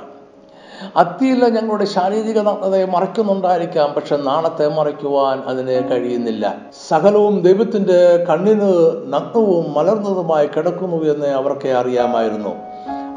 അത്തിയില 0.95 1.49
ഞങ്ങളുടെ 1.49 1.85
ശാരീരിക 1.85 2.39
നഗ്നതയെ 2.39 2.85
മറയ്ക്കുന്നുണ്ടായിരിക്കാം 2.85 3.93
പക്ഷെ 3.93 4.17
നാണത്തെ 4.17 4.67
മറയ്ക്കുവാൻ 4.67 5.39
അതിന് 5.39 5.91
കഴിയുന്നില്ല. 5.91 6.55
സകലവും 6.87 7.41
ദൈവത്തിന്റെ 7.41 8.25
കണ്ണിന് 8.29 8.71
നഗ്നവും 9.13 9.73
മലർന്നതുമായി 9.73 10.47
കിടക്കുന്നു 10.47 11.03
എന്ന് 11.03 11.27
അവർക്ക് 11.27 11.67
അറിയാമായിരുന്നു. 11.67 12.55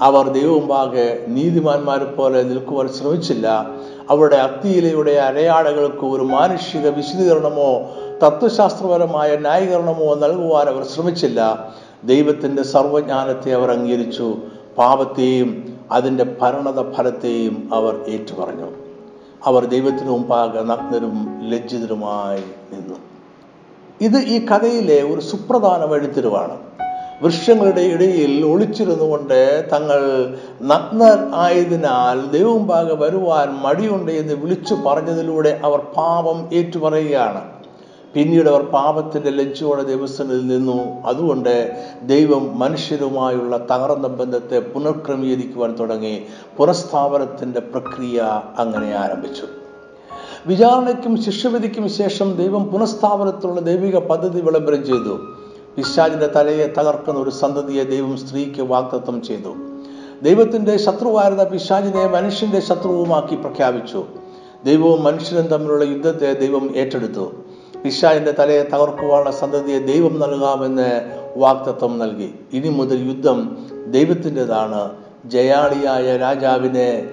അവർ 0.00 0.28
ദൈവമുമ്പാകെ 0.28 1.24
നീതിമാന്മാരെ 1.28 2.04
പോലെ 2.04 2.42
നിൽക്കുവാൻ 2.42 2.88
ശ്രമിച്ചില്ല. 2.88 3.66
അവരുടെ 4.10 4.36
അത്തിയിലയുടെ 4.36 5.10
അരയാടകൾക്ക് 5.10 6.04
ഒരു 6.04 6.22
മാനുഷിക 6.22 6.88
വിശദീകരണമോ 6.88 7.90
തത്വശാസ്ത്രപരമായ 8.24 9.36
ന്യായീകരണമോ 9.36 10.14
നൽകുവാൻ 10.14 10.68
അവർ 10.68 10.84
ശ്രമിച്ചില്ല. 10.84 11.72
ദൈവത്തിന്റെ 12.04 12.62
സർവജ്ഞാനത്തെ 12.62 13.52
അവർ 13.52 13.70
അംഗീകരിച്ചു. 13.70 14.36
പാപത്തെയും 14.78 15.78
അതിന്റെ 15.92 16.36
ഭരണത 16.40 16.92
ഫലത്തെയും 16.92 17.70
അവർ 17.74 18.04
ഏറ്റുപറഞ്ഞു. 18.08 18.70
അവർ 19.44 19.64
ദൈവത്തിനു 19.64 20.10
മുമ്പാകെ 20.10 20.60
നഗ്നരും 20.62 21.40
ലജ്ജിതരുമായി 21.50 22.42
നിന്നു. 22.72 22.94
ഇത് 24.00 24.18
ഈ 24.18 24.46
കഥയിലെ 24.46 25.02
ഒരു 25.02 25.20
സുപ്രധാന 25.20 25.84
വഴിത്തിരിവാണ്. 25.84 26.67
വൃക്ഷങ്ങളുടെ 27.22 27.80
ഇടയിൽ 27.80 28.46
ഒളിച്ചിരുന്നുകൊണ്ട് 28.46 29.68
തങ്ങൾ 29.72 30.00
നഗ്നർ 30.62 31.34
ആയതിനാൽ 31.34 32.30
ദൈവമുമ്പാകെ 32.30 32.94
വരുവാൻ 32.94 33.48
മടിയുണ്ട് 33.48 34.12
എന്ന് 34.12 34.34
വിളിച്ചു 34.34 34.74
പറഞ്ഞതിലൂടെ 34.74 35.60
അവർ 35.64 35.78
പാപം 35.78 36.48
ഏറ്റുപറയുകയാണ്. 36.52 37.40
പിന്നീട് 38.14 38.48
അവർ 38.48 38.62
പാപത്തിന്റെ 38.62 39.30
ലജ്ജയോടെ 39.30 39.82
ദൈവസ്ഥനിൽ 39.82 40.46
നിന്നു. 40.46 41.02
അതുകൊണ്ട് 41.06 41.84
ദൈവം 42.02 42.58
മനുഷ്യരുമായുള്ള 42.58 43.56
തകർന്ന 43.56 44.06
ബന്ധത്തെ 44.06 44.58
പുനഃക്രമീകരിക്കുവാൻ 44.58 45.76
തുടങ്ങി. 45.80 46.22
പുനഃസ്ഥാപനത്തിന്റെ 46.56 47.60
പ്രക്രിയ 47.60 48.42
അങ്ങനെ 48.58 48.94
ആരംഭിച്ചു. 48.94 49.42
വിചാരണയ്ക്കും 50.46 51.22
ശിക്ഷവിധിക്കും 51.22 51.88
ശേഷം 51.88 52.36
ദൈവം 52.36 52.64
പുനഃസ്ഥാപനത്തിലുള്ള 52.64 53.60
ദൈവിക 53.60 53.98
പദ്ധതി 53.98 54.40
വിളംബരം 54.40 54.86
ചെയ്തു. 54.86 55.37
പിശാചിന്റെ 55.78 56.26
തലയെ 56.26 56.66
തകർക്കുന്ന 56.66 57.20
ഒരു 57.20 57.30
സന്തതിയെ 57.30 57.84
ദൈവം 57.84 58.16
സ്ത്രീക്ക് 58.16 58.62
വാഗ്ദത്തം 58.62 59.22
ചെയ്തു. 59.22 59.54
ദൈവത്തിന്റെ 60.22 60.76
ശത്രുവായിരുന്ന 60.76 61.44
പിശാചിനെ 61.44 62.06
മനുഷ്യന്റെ 62.06 62.60
ശത്രുവുമാക്കി 62.60 63.36
പ്രഖ്യാപിച്ചു. 63.36 64.04
ദൈവവും 64.64 65.02
മനുഷ്യനും 65.02 65.46
തമ്മിലുള്ള 65.46 65.84
യുദ്ധത്തെ 65.84 66.32
ദൈവം 66.32 66.76
ഏറ്റെടുത്തു. 66.76 67.32
പിശാചിന്റെ 67.84 68.30
തലയെ 68.30 68.62
തകർക്കുവാനുള്ള 68.62 69.30
സന്തതിയെ 69.30 69.78
ദൈവം 69.78 70.20
നൽകാമെന്ന് 70.20 71.14
വാക്തത്വം 71.36 71.98
നൽകി. 71.98 72.34
ഇനി 72.52 72.68
മുതൽ 72.68 73.08
യുദ്ധം 73.08 73.66
ദൈവത്തിന്റെതാണ്. 73.86 74.90
ജയാളിയായ 75.26 76.16
രാജാവിനെ 76.16 77.10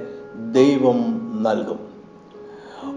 ദൈവം 0.52 1.22
നൽകും. 1.44 1.80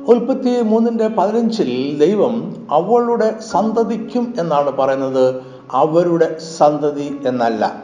ഉൽപ്പത്തി 0.08 0.60
മൂന്നിന്റെ 0.62 1.08
പതിനഞ്ചിൽ 1.08 1.98
ദൈവം 1.98 2.66
അവളുടെ 2.70 3.34
സന്തതിക്കും 3.50 4.34
എന്നാണ് 4.38 4.70
പറയുന്നത്. 4.70 5.47
അവരുടെ 5.72 6.38
സന്തതി 6.38 7.20
എന്നല്ല. 7.26 7.82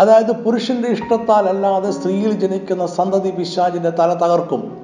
അതായത് 0.00 0.44
പുരുഷന്റെ 0.44 0.88
ഇഷ്ടത്താൽ 0.88 1.48
അല്ലാതെ 1.48 1.90
സ്ത്രീയിൽ 1.90 2.30
ജനിക്കുന്ന 2.30 2.86
സന്തതി 2.86 3.30
പിശാചിന്റെ 3.30 3.90
തല 3.90 4.14
തകർക്കും. 4.14 4.78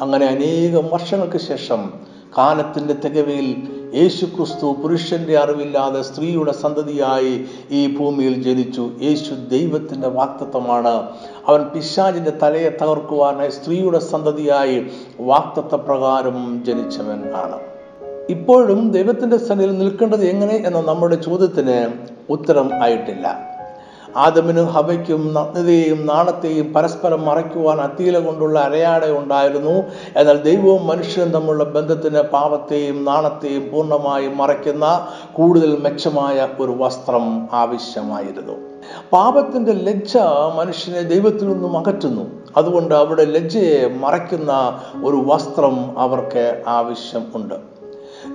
അങ്ങനെ 0.00 0.26
അനേകം 0.26 0.88
വർഷങ്ങൾക്ക് 0.92 1.38
ശേഷം 1.38 1.92
കാലത്തിന്റെ 2.38 2.94
തികവിൽ 2.94 3.68
യേശു 3.94 4.24
ക്രിസ്തു 4.24 4.76
പുരുഷന്റെ 4.82 5.38
അറിവില്ലാതെ 5.38 6.02
സ്ത്രീയുടെ 6.02 6.52
സന്തതിയായി 6.52 7.44
ഈ 7.70 7.96
ഭൂമിയിൽ 7.96 8.42
ജനിച്ചു. 8.42 8.90
യേശു 9.02 9.34
ദൈവത്തിന്റെ 9.34 10.08
വാക്തത്വമാണ്. 10.08 11.08
അവൻ 11.48 11.62
പിശാചിന്റെ 11.62 12.30
തലയെ 12.30 12.70
തകർക്കുവാനായി 12.82 13.50
സ്ത്രീയുടെ 13.50 13.98
സന്തതിയായി 13.98 14.86
വാക്തത്വ 15.20 15.76
പ്രകാരം 15.76 16.64
ജനിച്ചവൻ 16.64 17.34
ആണ്. 17.34 17.73
ഇപ്പോഴും 18.30 18.90
ദൈവത്തിന്റെ 18.90 19.36
സന്നിധിയിൽ 19.36 19.78
നിൽക്കേണ്ടത് 19.78 20.24
എങ്ങനെ 20.24 20.54
എന്ന 20.66 20.80
നമ്മുടെ 20.80 21.14
ചോദ്യത്തിന് 21.14 21.92
ഉത്തരം 22.32 22.82
ആയിട്ടില്ല. 22.82 23.38
ആദമിനും 24.16 24.66
ഹവയ്ക്കും 24.66 25.34
നഗ്നതയെയും 25.34 26.06
നാണത്തെയും 26.06 26.72
പരസ്പരം 26.72 27.24
മറയ്ക്കുവാൻ 27.24 27.80
അത്തീല 27.80 28.18
കൊണ്ടുള്ള 28.18 28.58
അരയാട 28.58 29.04
ഉണ്ടായിരുന്നു. 29.04 29.82
എന്നാൽ 30.16 30.42
ദൈവവും 30.42 30.86
മനുഷ്യനും 30.86 31.30
തമ്മിലുള്ള 31.30 31.64
ബന്ധത്തിന് 31.64 32.20
പാപത്തെയും 32.20 33.04
നാണത്തെയും 33.04 33.70
പൂർണമായും 33.72 34.38
മറയ്ക്കുന്ന 34.38 35.06
കൂടുതൽ 35.32 35.76
മെച്ചമായ 35.76 36.48
ഒരു 36.60 36.74
വസ്ത്രം 36.78 37.48
ആവശ്യമായിരുന്നു. 37.52 38.52
പാപത്തിന്റെ 39.12 39.72
ലജ്ജ 39.72 40.16
മനുഷ്യനെ 40.56 41.02
ദൈവത്തിൽ 41.02 41.48
നിന്നും 41.48 41.78
അകറ്റുന്നു. 41.78 42.24
അതുകൊണ്ട് 42.56 42.94
അവിടെ 42.94 43.24
ലജ്ജയെ 43.24 43.98
മറയ്ക്കുന്ന 44.00 44.80
ഒരു 45.04 45.22
വസ്ത്രം 45.26 45.98
അവർക്ക് 45.98 46.62
ആവശ്യം 46.66 47.26
ഉണ്ട്. 47.34 47.73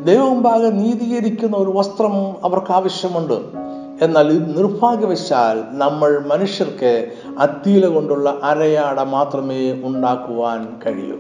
ദൈവമുമ്പാകെ 0.04 0.70
നീതീകരിക്കുന്ന 0.70 1.58
ഒരു 1.58 1.70
വസ്ത്രം 1.70 2.16
അവർക്ക് 2.44 2.72
ആവശ്യമുണ്ട്. 2.72 3.70
എന്നാൽ 4.06 4.56
നിർഭാഗ്യവശാൽ 4.56 5.64
നമ്മൾ 5.70 6.24
മനുഷ്യർക്ക് 6.28 7.12
അത്തീല 7.40 7.88
കൊണ്ടുള്ള 7.88 8.40
അരയാട 8.44 9.00
മാത്രമേ 9.00 9.82
ഉണ്ടാക്കുവാൻ 9.84 10.80
കഴിയൂ. 10.86 11.16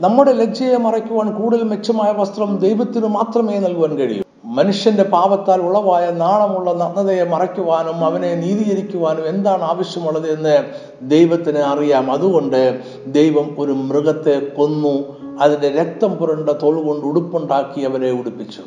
നമ്മുടെ 0.00 0.32
ലജ്ജയെ 0.32 0.76
മറയ്ക്കുവാൻ 0.76 1.42
കൂടുതൽ 1.42 1.62
മെച്ചമായ 1.62 2.12
വസ്ത്രം 2.12 2.56
ദൈവത്തിന് 2.56 3.06
മാത്രമേ 3.06 3.58
നൽകുവാൻ 3.58 3.96
കഴിയൂ. 3.96 4.23
മനുഷ്യന്റെ 4.44 5.02
പാപത്താൽ 5.02 5.60
ഉളവായ 5.60 6.10
നാണമുള്ള 6.10 6.72
നഗ്നതയെ 6.72 7.24
മറയ്ക്കുവാനും 7.24 8.04
അവനെ 8.04 8.34
നീതീകരിക്കുവാനും 8.34 9.28
എന്താണ് 9.28 9.62
ആവശ്യമുള്ളത് 9.62 10.32
എന്ന് 10.32 10.64
ദൈവത്തിന് 11.02 11.58
അറിയാം. 11.58 12.12
അതുകൊണ്ട് 12.12 12.80
ദൈവം 13.06 13.56
ഒരു 13.58 13.72
മൃഗത്തെ 13.72 14.40
കൊന്നു 14.40 15.16
അതിന്റെ 15.40 15.68
രക്തം 15.68 16.14
പുരണ്ട 16.14 16.50
തോൾ 16.50 16.82
കൊണ്ട് 16.82 17.06
ഉടുപ്പുണ്ടാക്കി 17.06 17.80
അവരെ 17.80 18.10
ഉടുപ്പിച്ചു. 18.10 18.62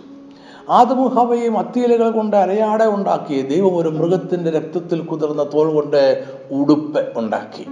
ആദമുഹവയും 0.69 1.57
അത്തിയിലകൾ 1.57 2.11
കൊണ്ട് 2.11 2.35
അരയാട 2.35 2.83
ഉണ്ടാക്കി 2.83 3.41
ദൈവം 3.41 3.77
ഒരു 3.77 3.89
മൃഗത്തിന്റെ 3.89 4.49
രക്തത്തിൽ 4.49 4.99
കുതിർന്ന 5.01 5.43
തോൾ 5.43 5.73
കൊണ്ട് 5.73 6.23
ഉടുപ്പ് 6.51 7.07
ഉണ്ടാക്കി. 7.15 7.63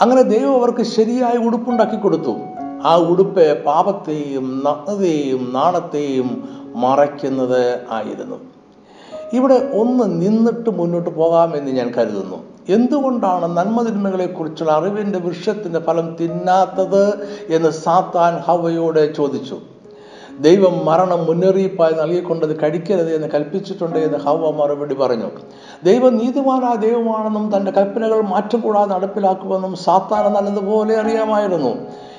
അങ്ങനെ 0.00 0.22
ദൈവം 0.22 0.54
അവർക്ക് 0.54 0.82
ശരിയായ 0.82 1.32
ഉടുപ്പുണ്ടാക്കി 1.32 1.96
കൊടുത്തു. 1.96 2.34
ആ 2.84 2.96
ഉടുപ്പ് 2.96 3.64
പാപത്തെയും 3.64 4.62
നഗ്നതയെയും 4.64 5.52
നാണത്തെയും 5.52 6.57
മറയ്ക്കുന്നത് 6.76 7.80
ആയിരുന്നു. 7.90 8.36
ഇവിടെ 9.32 9.70
ഒന്ന് 9.74 10.04
നിന്നിട്ട് 10.04 10.70
മുന്നോട്ട് 10.70 11.10
പോകാമെന്ന് 11.10 11.70
ഞാൻ 11.70 11.92
കരുതുന്നു. 11.98 12.44
എന്തുകൊണ്ടാണ് 12.68 13.56
നന്മതിന്മകളെക്കുറിച്ചുള്ള 13.56 14.72
അറിവിന്റെ 14.72 15.18
വൃക്ഷത്തിന്റെ 15.18 15.80
ഫലം 15.80 16.16
തിന്നാത്തത് 16.20 17.28
എന്ന് 17.48 17.68
സാത്താൻ 17.68 18.36
ഹവയോട് 18.36 19.16
ചോദിച്ചു. 19.16 19.58
ദൈവം 20.40 20.86
മരണം 20.86 21.26
മുന്നറിയിപ്പായി 21.26 21.92
നൽകിക്കൊണ്ടത് 21.92 22.60
കഴിക്കരുത് 22.60 23.14
എന്ന് 23.14 23.28
കൽപ്പിച്ചിട്ടുണ്ട് 23.28 23.98
എന്ന് 23.98 24.18
ഹവ 24.18 24.50
മറുപടി 24.50 24.94
പറഞ്ഞു. 24.94 25.30
ദൈവം 25.84 26.16
നീതിമാനായ 26.16 26.76
ദൈവമാണെന്നും 26.76 27.56
തന്റെ 27.56 27.70
കൽപ്പനകൾ 27.70 28.20
മാറ്റം 28.20 28.60
കൂടാതെ 28.60 28.94
നടപ്പിലാക്കുമെന്നും 28.94 29.76
സാത്താൻ 29.76 30.32
നല്ലതുപോലെ 30.32 30.96
അറിയാമായിരുന്നു. 31.00 31.76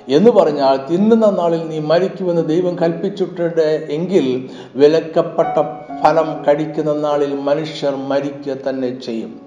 എന്ന് 0.10 0.32
പറഞ്ഞാൽ 0.32 0.88
തിന്നുന്ന 0.88 1.30
നാളിൽ 1.30 1.68
നീ 1.68 1.80
മരിക്കുമെന്ന് 1.80 2.50
ദൈവം 2.50 2.80
കൽപ്പിച്ചിട്ടുണ്ട് 2.80 3.88
എങ്കിൽ 3.92 4.50
വിലക്കപ്പെട്ട 4.76 5.62
ഫലം 6.04 6.46
കഴിക്കുന്ന 6.48 6.94
നാളിൽ 6.94 7.36
മനുഷ്യർ 7.40 7.96
മരിക്കുക 7.96 8.54
തന്നെ 8.70 9.00
ചെയ്യും. 9.00 9.42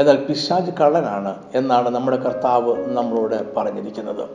എന്നാൽ 0.00 0.16
പിശാജ് 0.16 0.70
കള്ളനാണ് 0.80 1.34
എന്നാണ് 1.54 1.88
നമ്മുടെ 1.88 2.16
കർത്താവ് 2.16 2.88
നമ്മളോട് 2.88 3.54
പറഞ്ഞിരിക്കുന്നത്. 3.56 4.28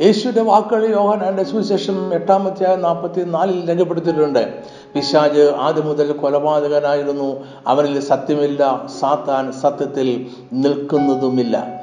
യേശുവിന്റെ 0.00 0.42
വാക്കുകൾ 0.42 0.90
യോഹനാന്റെ 0.90 1.44
സുവിശേഷം 1.44 2.14
എട്ടാമത്തെ 2.14 2.76
നാൽപ്പത്തി 2.76 3.22
നാലിൽ 3.22 3.68
രേഖപ്പെടുത്തിയിട്ടുണ്ട്. 3.68 4.54
പിശാജ് 4.94 5.52
ആദ്യം 5.58 5.86
മുതൽ 5.86 6.12
കൊലപാതകനായിരുന്നു. 6.12 7.44
അവനിൽ 7.66 8.00
സത്യമില്ല. 8.00 8.86
സാത്താൻ 9.00 9.52
സത്യത്തിൽ 9.52 10.26
നിൽക്കുന്നതുമില്ല. 10.52 11.81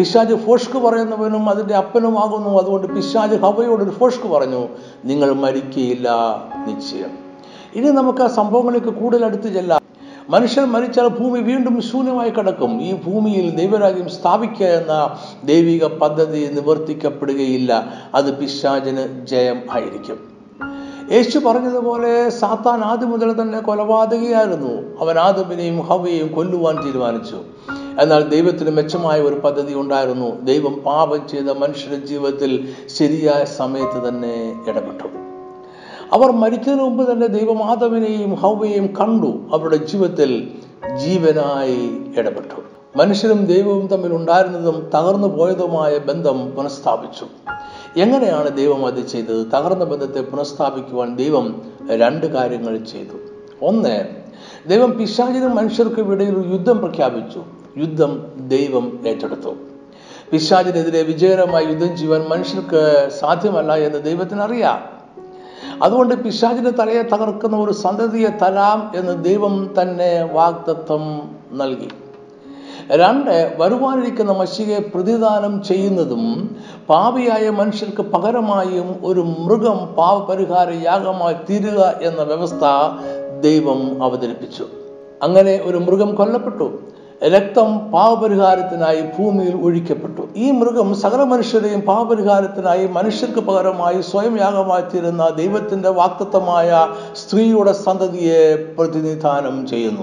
പിശാജ് 0.00 0.34
ഫോഷ്ക്ക് 0.34 0.78
പറയുന്നവനും 0.78 1.48
അതിന്റെ 1.48 1.74
അപ്പനുമാകുന്നു 1.74 2.58
അതുകൊണ്ട് 2.58 2.86
പിശാജ് 2.86 3.36
ഹവയോടൊരു 3.36 3.90
ഫോഷ്ക്ക് 3.90 4.26
പറഞ്ഞു 4.26 4.68
നിങ്ങൾ 5.04 5.32
മരിക്കുകയില്ല 5.32 6.10
നിശ്ചയം. 6.66 7.10
ഇനി 7.74 7.90
നമുക്ക് 7.90 8.22
ആ 8.22 8.26
സംഭവങ്ങളിലേക്ക് 8.26 8.86
കൂടുതൽ 8.86 9.24
അടുത്ത് 9.24 9.52
ചെല്ലാം. 9.52 9.80
മനുഷ്യൻ 10.28 10.64
മരിച്ചാൽ 10.64 11.08
ഭൂമി 11.08 11.40
വീണ്ടും 11.40 11.82
ശൂന്യമായി 11.82 12.30
കിടക്കും. 12.30 12.82
ഈ 12.82 12.94
ഭൂമിയിൽ 12.94 13.50
ദൈവരാജ്യം 13.50 14.10
സ്ഥാപിക്കുക 14.10 14.66
എന്ന 14.66 15.16
ദൈവിക 15.44 15.86
പദ്ധതി 15.86 16.50
നിവർത്തിക്കപ്പെടുകയില്ല. 16.52 17.92
അത് 18.14 18.38
പിശാചിന് 18.38 19.26
ജയം 19.26 19.62
ആയിരിക്കും. 19.70 20.40
യേശു 21.12 21.38
പറഞ്ഞതുപോലെ 21.38 22.28
സാത്താൻ 22.28 22.80
ആദ്യം 22.84 23.10
മുതൽ 23.10 23.42
തന്നെ 23.42 23.60
കൊലപാതകയായിരുന്നു. 23.60 25.00
അവൻ 25.00 25.18
ആദമിനെയും 25.18 25.80
ഹവയെയും 25.80 26.28
കൊല്ലുവാൻ 26.28 26.86
തീരുമാനിച്ചു. 26.86 27.36
എന്നാൽ 28.00 28.28
ദൈവത്തിന് 28.28 28.70
മെച്ചമായ 28.70 29.20
ഒരു 29.20 29.34
പദ്ധതി 29.34 29.74
ഉണ്ടായിരുന്നു. 29.74 30.40
ദൈവം 30.40 30.72
പാപം 30.72 31.28
ചെയ്ത 31.28 31.44
മനുഷ്യരുടെ 31.44 32.06
ജീവിതത്തിൽ 32.06 32.68
ശരിയായ 32.86 33.44
സമയത്ത് 33.44 34.08
തന്നെ 34.08 34.64
ഇടപെട്ടു. 34.68 35.08
അവർ 36.12 36.30
മരിച്ചതിന് 36.32 36.80
മുമ്പ് 36.80 37.12
തന്നെ 37.12 37.26
ദൈവം 37.26 37.64
ആദവിനെയും 37.64 38.34
ഹൗവയെയും 38.34 38.86
കണ്ടു. 38.86 39.40
അവരുടെ 39.52 39.76
ജീവിതത്തിൽ 39.76 40.48
ജീവനായി 40.96 41.90
ഇടപെട്ടു. 42.16 42.60
മനുഷ്യരും 42.96 43.46
ദൈവവും 43.46 43.86
തമ്മിൽ 43.86 44.14
ഉണ്ടായിരുന്നതും 44.14 44.90
തകർന്നു 44.94 45.28
പോയതുമായ 45.28 45.98
ബന്ധം 45.98 46.50
പുനഃസ്ഥാപിച്ചു. 46.50 47.26
എങ്ങനെയാണ് 48.00 48.56
ദൈവം 48.56 48.86
അത് 48.86 49.06
ചെയ്തത്? 49.06 49.46
തകർന്ന 49.46 49.84
ബന്ധത്തെ 49.84 50.20
പുനഃസ്ഥാപിക്കുവാൻ 50.20 51.16
ദൈവം 51.16 51.62
രണ്ട് 51.90 52.26
കാര്യങ്ങൾ 52.26 52.76
ചെയ്തു. 52.76 53.16
ഒന്ന് 53.62 54.08
ദൈവം 54.68 54.98
പിശാചിനും 54.98 55.54
മനുഷ്യർക്കും 55.54 56.12
ഇടയിൽ 56.12 56.36
യുദ്ധം 56.52 56.78
പ്രഖ്യാപിച്ചു. 56.78 57.42
യുദ്ധം 57.78 58.26
ദൈവം 58.36 58.98
ഏറ്റെടുത്തു. 59.06 59.54
പിശാചിനെതിരെ 60.30 61.02
വിജയകരമായി 61.02 61.64
യുദ്ധം 61.66 61.96
ചെയ്യുവാൻ 61.96 62.28
മനുഷ്യർക്ക് 62.28 63.08
സാധ്യമല്ല 63.20 63.74
എന്ന് 63.74 64.02
ദൈവത്തിന് 64.02 64.40
അറിയാം 64.40 65.00
അതുകൊണ്ട് 65.82 66.14
പിശാചിന്റെ 66.14 66.70
തലയെ 66.70 67.02
തകർക്കുന്ന 67.02 67.56
ഒരു 67.56 67.72
സന്തതിയെ 67.72 68.28
തരാം 68.28 68.92
എന്ന് 68.96 69.24
ദൈവം 69.24 69.74
തന്നെ 69.82 70.28
വാഗ്ദത്വം 70.32 71.36
നൽകി. 71.52 71.88
രണ്ട് 72.90 73.54
വരുവാനിരിക്കുന്ന 73.58 74.32
മഷികയെ 74.32 74.78
പ്രതിദാനം 74.78 75.62
ചെയ്യുന്നതും 75.62 76.56
പാപിയായ 76.88 77.50
മനുഷ്യർക്ക് 77.50 78.02
പകരമായും 78.02 78.96
ഒരു 79.04 79.20
മൃഗം 79.20 79.86
പാപപരിഹാര 79.86 80.70
യാഗമായി 80.84 81.34
തീരുക 81.34 81.98
എന്ന 82.02 82.22
വ്യവസ്ഥ 82.22 82.64
ദൈവം 83.40 84.04
അവതരിപ്പിച്ചു. 84.04 84.66
അങ്ങനെ 85.22 85.60
ഒരു 85.64 85.76
മൃഗം 85.76 86.14
കൊല്ലപ്പെട്ടു. 86.14 86.80
രക്തം 87.28 87.78
പാവപരിഹാരത്തിനായി 87.78 89.00
ഭൂമിയിൽ 89.00 89.56
ഒഴിക്കപ്പെട്ടു. 89.56 90.22
ഈ 90.36 90.50
മൃഗം 90.50 90.94
സകല 90.94 91.22
മനുഷ്യരെയും 91.22 91.80
പാവപരിഹാരത്തിനായി 91.80 92.86
മനുഷ്യർക്ക് 92.86 93.38
പകരമായി 93.38 94.02
സ്വയം 94.02 94.38
യാഗമായി 94.40 94.82
തീരുന്ന 94.82 95.28
ദൈവത്തിന്റെ 95.28 95.88
വാക്തത്വമായ 95.88 96.88
സ്ത്രീയുടെ 97.16 97.72
സന്തതിയെ 97.72 98.72
പ്രതിനിധാനം 98.78 99.66
ചെയ്യുന്നു. 99.66 100.02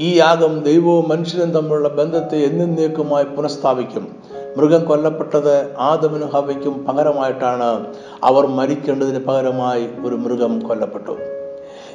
ഈ 0.00 0.18
യാഗം 0.18 0.60
ദൈവവും 0.60 1.08
മനുഷ്യരും 1.08 1.50
തമ്മിലുള്ള 1.50 1.88
ബന്ധത്തെ 1.88 2.36
എന്നേക്കുമായി 2.36 3.24
പുനഃസ്ഥാപിക്കും. 3.24 4.08
മൃഗം 4.56 4.84
കൊല്ലപ്പെട്ടത് 4.84 5.76
ആദമിനും 5.78 6.28
ഹവയ്ക്കും 6.28 6.84
പകരമായിട്ടാണ്. 6.88 7.86
അവർ 8.24 8.46
മരിക്കേണ്ടതിന് 8.46 9.24
പകരമായി 9.24 9.88
ഒരു 10.06 10.14
മൃഗം 10.14 10.60
കൊല്ലപ്പെട്ടു. 10.60 11.16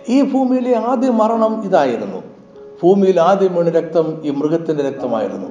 ഈ 0.10 0.22
ഭൂമിയിലെ 0.22 0.78
ആദ്യ 0.78 1.10
മരണം 1.10 1.64
ഇതായിരുന്നു. 1.66 2.39
ഭൂമിയിൽ 2.84 3.20
ആദ്യം 3.20 3.56
വീണ് 3.56 3.68
രക്തം 3.68 4.22
ഈ 4.24 4.30
മൃഗത്തിന്റെ 4.30 4.90
രക്തമായിരുന്നു. 4.90 5.48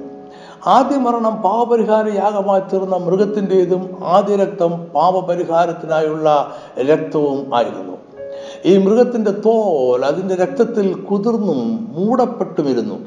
ആദ്യ 0.67 0.97
മരണം 0.97 1.35
പാപപരിഹാര 1.35 2.07
യാഗമായി 2.07 2.59
തീർന്ന 2.59 2.95
മൃഗത്തിന്റെതും 2.95 3.97
ആദ്യ 4.03 4.35
രക്തം 4.35 4.71
പാപപരിഹാരത്തിനായുള്ള 4.71 6.53
രക്തവും 6.79 7.55
ആയിരുന്നു. 7.55 7.97
ഈ 8.65 8.77
മൃഗത്തിന്റെ 8.77 9.31
തോൽ 9.31 10.05
അതിന്റെ 10.05 10.35
രക്തത്തിൽ 10.35 10.93
കുതിർന്നും 10.93 11.87
മൂടപ്പെട്ടുമിരുന്നു. 11.91 12.99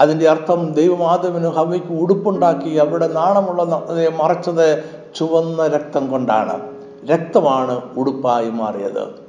അതിന്റെ 0.00 0.28
അർത്ഥം 0.28 0.72
ദൈവം 0.72 1.02
ആദവിനും 1.02 1.50
ഹവയ്ക്ക് 1.50 1.92
ഉടുപ്പുണ്ടാക്കി 1.92 2.74
അവിടെ 2.74 3.08
നാണമുള്ള 3.08 3.64
നഗ്നതയെ 3.64 4.08
മറച്ചത് 4.08 4.84
ചുവന്ന 5.16 5.66
രക്തം 5.66 6.10
കൊണ്ടാണ്. 6.10 6.60
രക്തമാണ് 7.06 7.80
ഉടുപ്പായി 7.96 8.50
മാറിയത്. 8.50 9.25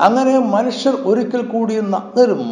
അങ്ങനെ 0.00 0.38
മനുഷ്യർ 0.38 0.96
ഒരിക്കൽ 1.04 1.42
കൂടി 1.42 1.80
നഗ്നരും 1.80 2.44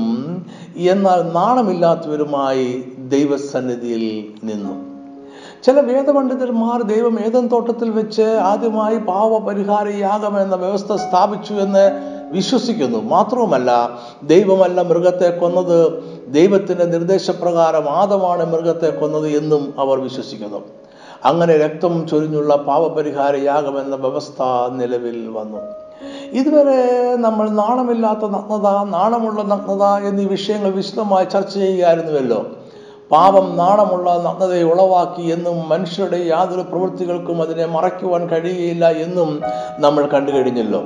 എന്നാൽ 0.77 1.23
നാണമില്ലാത്തവരുമായി 1.23 2.85
ദൈവസന്നിധിയിൽ 2.99 4.35
നിന്നു. 4.45 4.93
ചില 5.63 5.81
വേദപണ്ഡിതന്മാർ 5.81 6.83
ദൈവം 6.83 7.21
ഏതൻ 7.21 7.47
തോട്ടത്തിൽ 7.47 7.91
വെച്ച് 7.91 8.23
ആദ്യമായി 8.23 8.99
പാവപരിഹാര 8.99 9.89
യാഗം 9.89 10.43
എന്ന 10.43 10.57
വ്യവസ്ഥ 10.57 10.95
സ്ഥാപിച്ചു 10.95 11.55
എന്ന് 11.55 11.91
വിശ്വസിക്കുന്നു. 12.33 12.99
മാത്രവുമല്ല 12.99 13.91
ദൈവമല്ല 14.23 14.81
മൃഗത്തെ 14.81 15.39
കൊന്നത് 15.39 16.03
ദൈവത്തിന്റെ 16.29 16.85
നിർദ്ദേശപ്രകാരം 16.85 17.91
ആദമാണ് 17.91 18.53
മൃഗത്തെ 18.53 18.91
കൊന്നത് 18.91 19.29
എന്നും 19.29 19.75
അവർ 19.79 20.01
വിശ്വസിക്കുന്നു. 20.01 20.63
അങ്ങനെ 21.25 21.57
രക്തം 21.57 22.09
ചൊരിഞ്ഞുള്ള 22.09 22.57
പാവപരിഹാര 22.57 23.37
യാഗം 23.37 23.81
എന്ന 23.81 23.97
വ്യവസ്ഥ 23.97 24.43
നിലവിൽ 24.73 25.29
വന്നു. 25.29 25.59
ഇതുവരെ 26.33 27.17
നമ്മൾ 27.17 27.51
നാണമില്ലാത്ത 27.51 28.19
നഗ്നത 28.19 28.89
നാണമുള്ള 28.89 29.43
നഗ്നത 29.43 30.09
എന്നീ 30.09 30.25
വിഷയങ്ങൾ 30.25 30.71
വിശദമായി 30.71 31.25
ചർച്ച 31.25 31.55
ചെയ്യുകയായിരുന്നുവല്ലോ. 31.55 32.47
പാപം 33.11 33.57
നാണമുള്ള 33.57 34.23
നഗ്നതയെ 34.23 34.63
ഉളവാക്കി 34.63 35.23
എന്നും 35.23 35.69
മനുഷ്യരുടെ 35.69 36.17
യാതൊരു 36.17 36.61
പ്രവൃത്തികൾക്കും 36.61 37.43
അതിനെ 37.43 37.67
മറയ്ക്കുവാൻ 37.67 38.29
കഴിയുകയില്ല 38.29 38.89
എന്നും 38.91 39.41
നമ്മൾ 39.79 40.07
കണ്ടു 40.07 40.31
കഴിഞ്ഞല്ലോ. 40.31 40.83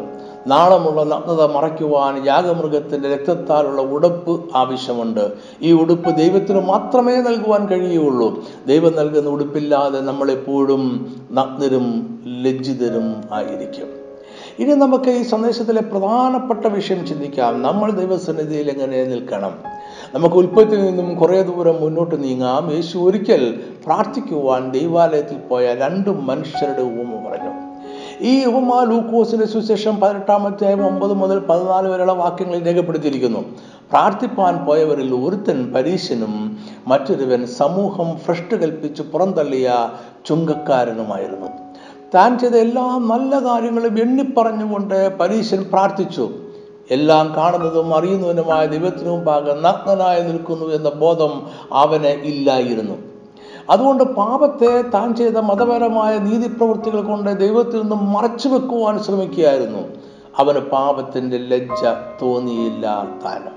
നാളമുള്ള 0.46 1.02
നഗ്നത 1.04 1.54
മറയ്ക്കുവാൻ 1.56 2.26
യാഗമൃഗത്തിന്റെ 2.26 3.14
രക്തത്താലുള്ള 3.14 3.82
ഉടുപ്പ് 3.82 4.56
ആവശ്യമുണ്ട്. 4.56 5.32
ഈ 5.62 5.72
ഉടുപ്പ് 5.72 6.16
ദൈവത്തിന് 6.16 6.60
മാത്രമേ 6.60 7.16
നൽകുവാൻ 7.16 7.68
കഴിയുകയുള്ളൂ. 7.68 8.44
ദൈവം 8.66 8.96
നൽകുന്ന 8.96 9.30
ഉടുപ്പില്ലാതെ 9.30 10.00
നമ്മളെപ്പോഴും 10.00 11.16
നഗ്നരും 11.32 12.18
ലജ്ജിതരും 12.42 13.24
ആയിരിക്കും. 13.32 13.95
ഇനി 14.58 14.74
നമുക്ക് 14.74 15.10
ഈ 15.10 15.22
സന്ദേശത്തിലെ 15.22 15.80
പ്രധാനപ്പെട്ട 15.80 16.66
വിഷയം 16.66 17.06
ചിന്തിക്കാം. 17.06 17.62
നമ്മൾ 17.62 17.90
ദൈവസന്നിധിയിൽ 17.90 18.70
എങ്ങനെ 18.70 19.04
നിൽക്കണം? 19.04 19.58
നമുക്ക് 20.14 20.34
ഉൽപ്പത്തിൽ 20.34 20.84
നിന്നും 20.84 21.14
കുറേ 21.14 21.42
ദൂരം 21.42 21.82
മുന്നോട്ട് 21.82 22.24
നീങ്ങാം. 22.24 22.74
യേശു 22.74 22.98
ഒരിക്കൽ 22.98 23.60
പ്രാർത്ഥിക്കുവാൻ 23.86 24.70
ദൈവാലയത്തിൽ 24.70 25.38
പോയ 25.38 25.74
രണ്ട് 25.74 26.10
മനുഷ്യരുടെ 26.10 26.82
ഉപമ 26.82 27.28
പറഞ്ഞു. 27.28 27.76
ഈ 28.20 28.44
ഉപമ 28.44 28.84
ലൂക്കോസിന്റെ 28.84 29.46
സുശേഷം 29.46 30.00
പതിനെട്ടാമത്തെ 30.00 30.86
ഒമ്പത് 30.86 31.12
മുതൽ 31.12 31.38
പതിനാല് 31.38 31.88
വരെയുള്ള 31.88 32.12
വാക്യങ്ങളിൽ 32.12 32.66
രേഖപ്പെടുത്തിയിരിക്കുന്നു. 32.66 33.38
പ്രാർത്ഥിപ്പാൻ 33.90 34.64
പോയവരിൽ 34.64 35.14
ഒരുത്തൻ 35.14 35.72
പരീശനും 35.72 36.58
മറ്റൊരുവൻ 36.86 37.46
സമൂഹം 37.46 38.18
ഭ്രഷ്ട് 38.26 38.54
കൽപ്പിച്ച് 38.54 39.02
പുറന്തള്ളിയ 39.02 39.90
ചുങ്കക്കാരനുമായിരുന്നു. 40.26 41.65
താൻ 42.16 42.38
ചെയ്ത 42.38 42.54
എല്ലാ 42.54 42.98
നല്ല 42.98 43.38
കാര്യങ്ങളും 43.44 43.98
എണ്ണിപ്പറഞ്ഞുകൊണ്ട് 43.98 45.18
പരീശൻ 45.18 45.64
പ്രാർത്ഥിച്ചു. 45.72 46.28
എല്ലാം 46.90 47.34
കാണുന്നതും 47.36 47.94
അറിയുന്നവനുമായ 47.94 48.66
ദൈവത്തിനു 48.66 49.10
മുമ്പാകെ 49.10 49.52
നഗ്നനായി 49.52 50.22
നിൽക്കുന്നു 50.22 50.66
എന്ന 50.66 50.88
ബോധം 50.88 51.42
അവന് 51.72 52.06
ഇല്ലായിരുന്നു. 52.06 52.94
അതുകൊണ്ട് 53.70 54.04
പാപത്തെ 54.04 54.82
താൻ 54.82 55.14
ചെയ്ത 55.14 55.36
മതപരമായ 55.36 56.18
നീതിപ്രവൃത്തികൾ 56.18 57.02
കൊണ്ട് 57.02 57.40
ദൈവത്തിൽ 57.40 57.80
നിന്നും 57.80 58.12
മറച്ചു 58.12 58.48
വെക്കുവാൻ 58.48 59.02
ശ്രമിക്കുകയായിരുന്നു. 59.02 59.78
അവന് 60.38 60.58
പാപത്തിന്റെ 60.58 61.38
ലജ്ജ 61.38 61.84
തോന്നിയില്ല 62.22 63.08
താനും 63.24 63.56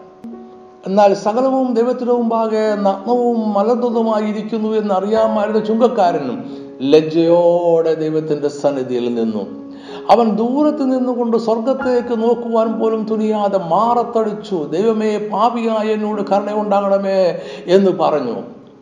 എന്നാൽ 0.88 1.14
സകലവും 1.14 1.74
ദൈവത്തിനു 1.74 2.14
മുമ്പാകെ 2.14 2.76
നഗ്നവും 2.76 3.54
മലർന്നതുമായിരിക്കുന്നു 3.54 4.70
എന്നറിയാമായിരുന്ന 4.70 5.66
ചുങ്കക്കാരനും 5.66 6.59
ലജ്ജയോടെ 6.82 7.94
ദൈവത്തിന്റെ 7.94 8.48
സന്നിധിയിൽ 8.48 9.16
നിന്നു. 9.16 9.70
അവൻ 10.10 10.36
ദൂരത്ത് 10.36 10.82
നിന്നുകൊണ്ട് 10.82 11.38
സ്വർഗത്തേക്ക് 11.38 12.24
നോക്കുവാൻ 12.24 12.80
പോലും 12.80 13.04
തുനിയാതെ 13.04 13.58
മാറത്തടിച്ചു. 13.58 14.56
ദൈവമേ 14.56 15.18
പാപിയായ 15.18 15.94
എന്നോട് 15.94 16.22
കരുണയുണ്ടാകണമേ 16.22 17.38
എന്ന് 17.68 17.92
പറഞ്ഞു. 17.92 18.36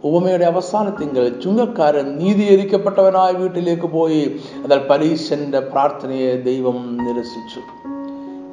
ഉപമയുടെ 0.04 0.46
അവസാനത്തിങ്കിൽ 0.46 1.42
ചുങ്കക്കാരൻ 1.42 2.18
നീതീകരിക്കപ്പെട്ടവനായ 2.18 3.32
വീട്ടിലേക്ക് 3.32 3.88
പോയി. 3.88 4.40
എന്നാൽ 4.56 4.88
പരീശന്റെ 4.90 5.60
പ്രാർത്ഥനയെ 5.60 6.36
ദൈവം 6.36 6.98
നിരസിച്ചു. 6.98 7.62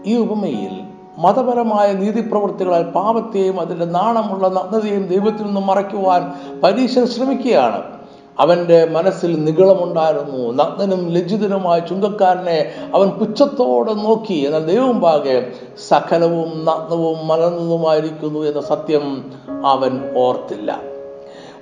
ഈ 0.07 0.17
ഉപമയിൽ 0.17 0.81
മതപരമായ 1.19 1.93
നീതിപ്രവൃത്തികളാൽ 1.93 2.83
പാപത്തെയും 2.83 3.61
അതിന്റെ 3.61 3.85
നാണമുള്ള 3.85 4.49
നഗ്നതയും 4.49 5.07
ദൈവത്തിൽ 5.07 5.45
നിന്നും 5.45 5.67
മറയ്ക്കുവാൻ 5.67 6.33
പരീശൻ 6.63 7.07
ശ്രമിക്കുകയാണ്. 7.07 7.94
അവന്റെ 8.41 8.85
മനസ്സിൽ 8.85 9.45
നിഗളമുണ്ടായിരുന്നു. 9.45 10.53
നഗ്നനും 10.53 11.09
ലജ്ജിതനുമായ 11.09 11.79
ചുങ്കക്കാരനെ 11.79 12.73
അവൻ 12.95 13.09
പുച്ഛത്തോടെ 13.09 13.95
നോക്കി. 13.95 14.35
എന്നാൽ 14.35 14.67
ദൈവം 14.67 15.01
പാകെ 15.01 15.53
സകലവും 15.89 16.65
നഗ്നവും 16.65 17.27
മലർന്നതുമായിരിക്കുന്നു 17.27 18.41
എന്ന 18.41 18.61
സത്യം 18.61 19.33
അവൻ 19.67 20.15
ഓർത്തില്ല. 20.17 20.81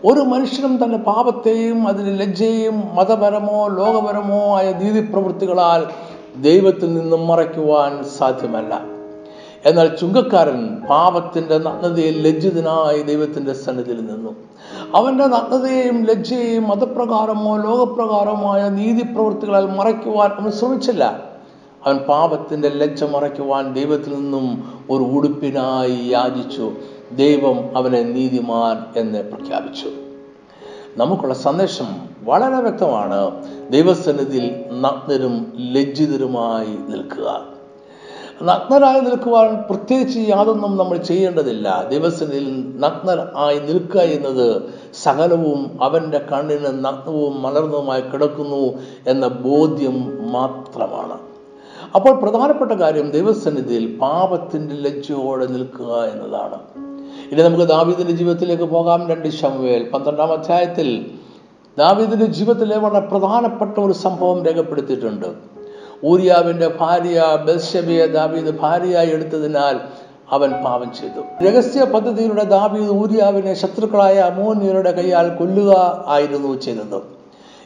ഒരു 0.05 0.21
മനുഷ്യനും 0.21 0.85
തന്റെ 0.85 0.99
പാപത്തെയും 0.99 1.89
അതിന്റെ 1.89 2.25
ലജ്ജയും 2.25 2.95
മതപരമോ 2.95 3.69
ലോകപരമോ 3.69 4.57
ആയ 4.57 4.73
നീതിപ്രവൃത്തികളാൽ 4.73 5.87
ദൈവത്തിൽ 6.43 6.95
നിന്നും 6.95 7.27
മറയ്ക്കുവാൻ 7.27 8.05
സാധ്യമല്ല. 8.05 8.81
എന്നാൽ 9.67 9.97
ചുങ്കക്കാരൻ 9.97 10.83
പാപത്തിന്റെ 10.91 11.59
നഗ്നതയിൽ 11.59 12.21
ലജ്ജിതനായി 12.21 13.03
ദൈവത്തിന്റെ 13.03 13.53
സന്നിധിയിൽ 13.53 14.07
നിന്നു. 14.07 14.52
അവന്റെ 14.95 15.27
നഗ്നതയെയും 15.27 16.05
ലജ്ജയെയും 16.05 16.69
മതപ്രകാരമോ 16.69 17.57
ലോകപ്രകാരമായ 17.57 18.69
നീതിപ്രവൃത്തികളാൽ 18.69 19.67
മറയ്ക്കുവാൻ 19.67 20.31
അവൻ 20.31 20.53
ശ്രമിച്ചില്ല. 20.53 21.23
അവൻ 21.87 21.97
പാപത്തിന്റെ 21.97 22.69
ലജ്ജ 22.69 23.05
മറയ്ക്കുവാൻ 23.05 23.73
ദൈവത്തിൽ 23.73 24.15
നിന്നും 24.15 24.73
ഒരു 24.91 25.03
ഉടുപ്പിനായി 25.03 25.99
യാചിച്ചു. 26.03 26.73
ദൈവം 27.13 27.77
അവനെ 27.77 28.03
നീതിമാൻ 28.03 29.01
എന്ന് 29.01 29.33
പ്രഖ്യാപിച്ചു. 29.33 29.89
നമുക്കുള്ള 30.97 31.35
സന്ദേശം 31.35 31.87
വളരെ 32.23 32.61
വ്യക്തമാണ്. 32.61 33.31
ദൈവസന്നിധിയിൽ 33.71 34.65
നഗ്നരും 34.81 35.53
ലജ്ജിതരുമായി 35.73 36.79
നിൽക്കുക. 36.89 37.45
നഗ്നരായി 38.43 39.01
നിൽക്കുവാൻ 39.01 39.65
പ്രത്യേകിച്ച് 39.71 40.19
യാതൊന്നും 40.19 40.77
നമ്മൾ 40.77 40.97
ചെയ്യേണ്ടതില്ല. 40.97 41.89
ദിവസത്തിൽ 41.89 42.75
നഗ്നർ 42.77 43.29
ആയി 43.37 43.59
നിൽക്കുക 43.59 44.01
എന്നത് 44.01 44.63
സകലവും 45.03 45.79
അവന്റെ 45.83 46.19
കണ്ണിന് 46.19 46.85
നഗ്നവും 46.85 47.43
മലർന്നതുമായി 47.43 48.01
കിടക്കുന്നു 48.01 48.75
എന്ന 49.07 49.29
ബോധ്യം 49.29 50.33
മാത്രമാണ്. 50.33 51.19
അപ്പോൾ 51.95 52.11
പ്രധാനപ്പെട്ട 52.11 52.73
കാര്യം 52.73 53.11
ദൈവസന്നിധിയിൽ 53.11 53.99
പാപത്തിന്റെ 53.99 54.75
ലജ്ജയോടെ 54.75 55.47
നിൽക്കുക 55.47 55.95
എന്നതാണ്. 55.95 56.59
ഇനി 57.33 57.43
നമുക്ക് 57.43 57.65
ദാവീദിന്റെ 57.65 58.13
ജീവിതത്തിലേക്ക് 58.13 58.63
പോകാം. 58.63 59.09
രണ്ട് 59.09 59.29
ശമുവേൽ 59.29 59.91
പന്ത്രണ്ടാം 59.91 60.33
അധ്യായത്തിൽ 60.33 61.11
ദാവീദിന്റെ 61.79 62.27
ജീവിതത്തിലെ 62.27 62.79
വളരെ 62.79 63.07
പ്രധാനപ്പെട്ട 63.07 63.79
ഒരു 63.79 63.93
സംഭവം 63.93 64.45
രേഖപ്പെടുത്തിയിട്ടുണ്ട്. 64.45 65.53
ഊരിയാവിന്റെ 66.05 66.71
ഭാര്യ 66.81 67.23
ബൽഷബിയെ 67.47 68.07
ദാവീദ് 68.07 68.61
ഭാര്യയായി 68.61 69.11
എടുത്തതിനാൽ 69.11 69.81
അവൻ 70.31 70.51
പാപം 70.51 70.93
ചെയ്തു. 70.93 71.45
രഹസ്യ 71.45 71.85
പദ്ധതിയിലൂടെ 71.85 72.45
ദാവീദ് 72.45 72.91
ഊരിയാവിനെ 72.91 73.55
ശത്രുക്കളായ 73.55 74.15
അമോനിയരുടെ 74.15 74.93
കൈയാൽ 74.93 75.29
കൊല്ലുക 75.29 76.05
ആയിരുന്നു 76.07 76.61
ചെയ്തത്. 76.61 77.03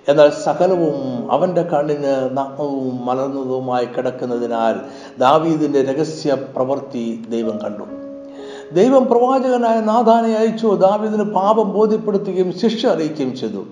എന്നാൽ 0.08 0.30
സകലവും 0.30 1.32
അവന്റെ 1.32 1.62
കണ്ണിന് 1.62 2.30
നഗ്നവും 2.32 3.06
മലർന്നതുമായി 3.06 3.84
കിടക്കുന്നതിനാൽ 3.84 4.76
ദാവീദിന്റെ 5.18 5.82
രഹസ്യ 5.82 6.34
പ്രവൃത്തി 6.34 7.24
ദൈവം 7.30 7.58
കണ്ടു. 7.58 7.84
ദൈവം 8.74 9.06
പ്രവാചകനായ 9.06 9.80
നാഥാനെ 9.80 10.34
അയച്ചു. 10.34 10.66
ദാവീദിന് 10.66 11.22
പാപം 11.22 11.72
ബോധ്യപ്പെടുത്തുകയും 11.72 12.58
ശിക്ഷ 12.58 12.86
അറിയിക്കുകയും 12.86 13.36
ചെയ്തു. 13.36 13.64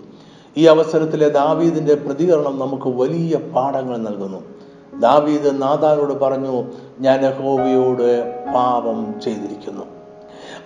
ഈ 0.56 0.66
അവസരത്തിലെ 0.66 1.28
ദാവീദിന്റെ 1.28 1.94
പ്രതികരണം 1.94 2.58
നമുക്ക് 2.58 2.88
വലിയ 2.88 3.36
പാഠങ്ങൾ 3.36 3.96
നൽകുന്നു. 3.96 4.53
ദാവീദ് 5.00 5.62
നാഥാനോട് 5.62 6.20
പറഞ്ഞു 6.20 6.64
ഞാൻ 7.00 7.26
യഹോവയോട് 7.26 8.34
പാപം 8.54 9.20
ചെയ്തിരിക്കുന്നു. 9.20 9.82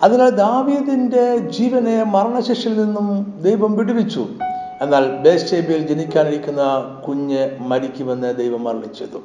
അതിനാൽ 0.03 0.29
ദാവീദിന്റെ 0.29 1.37
ജീവനെ 1.37 2.03
മരണശിക്ഷയിൽ 2.03 2.85
നിന്നും 2.85 3.39
ദൈവം 3.41 3.77
വിടുവിച്ചു. 3.77 4.27
എന്നാൽ 4.81 5.17
ബേസ്റ്റേബിയിൽ 5.17 5.87
ജനിക്കാനിരിക്കുന്ന 5.87 6.61
കുഞ്ഞ് 7.07 7.49
മരിക്കുമെന്ന് 7.59 8.35
ദൈവം 8.35 8.69
അറിയിച്ചതു 8.69 9.17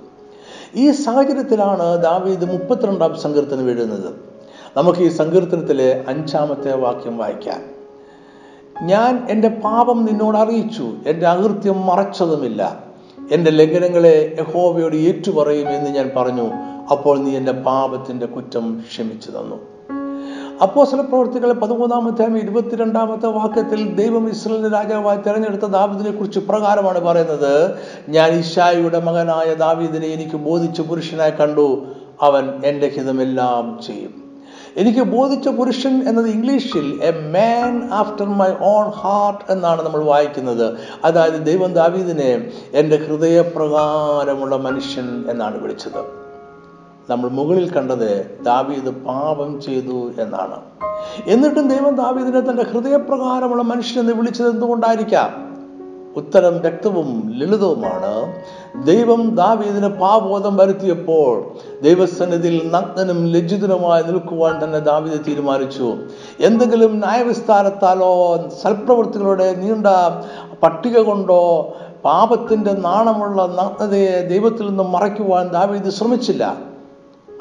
ഈ 0.75 0.90
സാഹചര്യത്തിലാണ് 0.90 2.03
ദാവീദ് 2.03 2.45
മുപ്പത്തിരണ്ടാം 2.45 3.21
സങ്കീർത്തനം 3.21 3.71
എഴുതുന്നത്. 3.71 4.14
നമുക്ക് 4.77 4.99
ഈ 4.99 5.09
സങ്കീർത്തനത്തിലെ 5.09 6.05
അഞ്ചാമത്തെ 6.09 6.77
വാക്യം 6.77 7.19
വായിക്കാം. 7.19 7.61
ഞാൻ 8.83 9.27
എന്റെ 9.31 9.49
പാപം 9.49 10.05
നിന്നോട് 10.05 10.37
അറിയിച്ചു. 10.37 10.93
എന്റെ 11.07 11.27
അകൃത്യം 11.27 11.87
മറച്ചതുമില്ല. 11.87 12.84
എന്റെ 13.33 13.51
ലംഘനങ്ങളെ 13.51 14.37
യഹോവയോട് 14.41 14.97
ഏറ്റുപറയും 14.97 15.69
എന്ന് 15.69 15.91
ഞാൻ 15.91 16.11
പറഞ്ഞു. 16.17 16.53
അപ്പോൾ 16.91 17.19
നീ 17.19 17.37
എന്റെ 17.37 17.53
പാപത്തിന്റെ 17.53 18.27
കുറ്റം 18.27 18.85
ക്ഷമിച്ചു 18.89 19.31
തന്നു. 19.31 19.75
അപ്പോസല 20.63 21.01
പ്രവർത്തികൾ 21.01 21.53
പതിമൂന്നാമത്തെ 21.53 22.39
ഇരുപത്തിരണ്ടാമത്തെ 22.39 23.27
വാക്യത്തിൽ 23.27 23.95
ദൈവം 23.95 24.31
ഇസ്രയേലിന്റെ 24.31 24.71
രാജാവായി 24.71 25.19
തെരഞ്ഞെടുത്ത 25.19 25.63
ദാവിദിനെ 25.63 26.11
കുറിച്ച് 26.11 26.39
പ്രകാരമാണ് 26.39 27.01
പറയുന്നത് 27.01 27.79
ഞാൻ 28.09 28.31
ഇഷായിയുടെ 28.31 29.01
മകനായ 29.01 29.55
ദാവീദിനെ 29.55 30.07
എനിക്ക് 30.07 30.37
ബോധിച്ച് 30.37 30.83
പുരുഷനായി 30.83 31.31
കണ്ടു. 31.31 31.87
അവൻ 32.23 32.51
എന്റെ 32.65 32.89
ഹിതമെല്ലാം 32.89 33.81
ചെയ്യും. 33.87 34.24
എനിക്ക് 34.77 35.01
ബോധിച്ച 35.01 35.49
പുരുഷൻ 35.49 36.09
എന്നത് 36.09 36.27
ഇംഗ്ലീഷിൽ 36.27 37.01
a 37.03 37.11
man 37.11 37.93
after 37.93 38.25
my 38.25 38.49
own 38.61 38.91
heart 38.91 39.53
എന്നാണ് 39.53 39.83
നമ്മൾ 39.83 40.05
വായിക്കുന്നത്. 40.05 40.75
അതായത് 41.05 41.47
ദൈവം 41.47 41.73
ദാവീദിനെ 41.73 42.53
എന്റെ 42.75 42.97
ഹൃദയപ്രകാരമുള്ള 42.97 44.57
മനുഷ്യൻ 44.57 45.25
എന്നാണ് 45.31 45.63
വിളിച്ചത്. 45.63 46.25
നമ്മൾ 47.11 47.31
മുകളിൽ 47.31 47.71
കണ്ടത് 47.71 48.39
ദാവീദ് 48.43 49.05
പാപം 49.05 49.61
ചെയ്തു 49.61 50.13
എന്നാണ്. 50.19 50.61
എന്നിട്ടും 51.27 51.69
ദൈവം 51.69 51.97
ദാവീദിനെ 51.97 52.41
തന്റെ 52.41 52.63
ഹൃദയപ്രകാരമുള്ള 52.63 53.63
മനുഷ്യൻ 53.63 54.01
എന്ന് 54.01 54.13
വിളിച്ചത് 54.13 54.51
എന്തുകൊണ്ടായിരിക്കാം? 54.51 55.45
ഉത്തരം 56.17 56.61
വ്യക്തവും 56.61 57.33
ലളിതവുമാണ്. 57.37 58.35
ദൈവം 58.83 59.35
ദാവീദിന് 59.35 59.89
പാബോധം 59.89 60.57
വരുത്തിയപ്പോൾ 60.57 61.45
ദൈവസന്നിധിയിൽ 61.83 62.71
നഗ്നനും 62.73 63.27
ലജ്ജിതനുമായി 63.27 64.03
നിൽക്കുവാൻ 64.03 64.65
തന്നെ 64.65 64.79
ദാവീദ് 64.79 65.27
തീരുമാനിച്ചു. 65.27 65.97
എന്തെങ്കിലും 66.41 66.99
ന്യായവിസ്താരത്താലോ 66.99 68.45
സൽപ്രവൃത്തികളുടെ 68.63 69.55
നീണ്ട 69.55 69.87
പട്ടിക 70.63 70.99
കൊണ്ടോ 70.99 71.75
പാപത്തിന്റെ 72.05 72.73
നാണമുള്ള 72.73 73.47
നഗ്നതയെ 73.47 74.29
ദൈവത്തിൽ 74.29 74.69
നിന്നും 74.69 74.93
മറയ്ക്കുവാൻ 74.93 75.49
ദാവീദ് 75.49 75.91
ശ്രമിച്ചില്ല. 75.91 76.57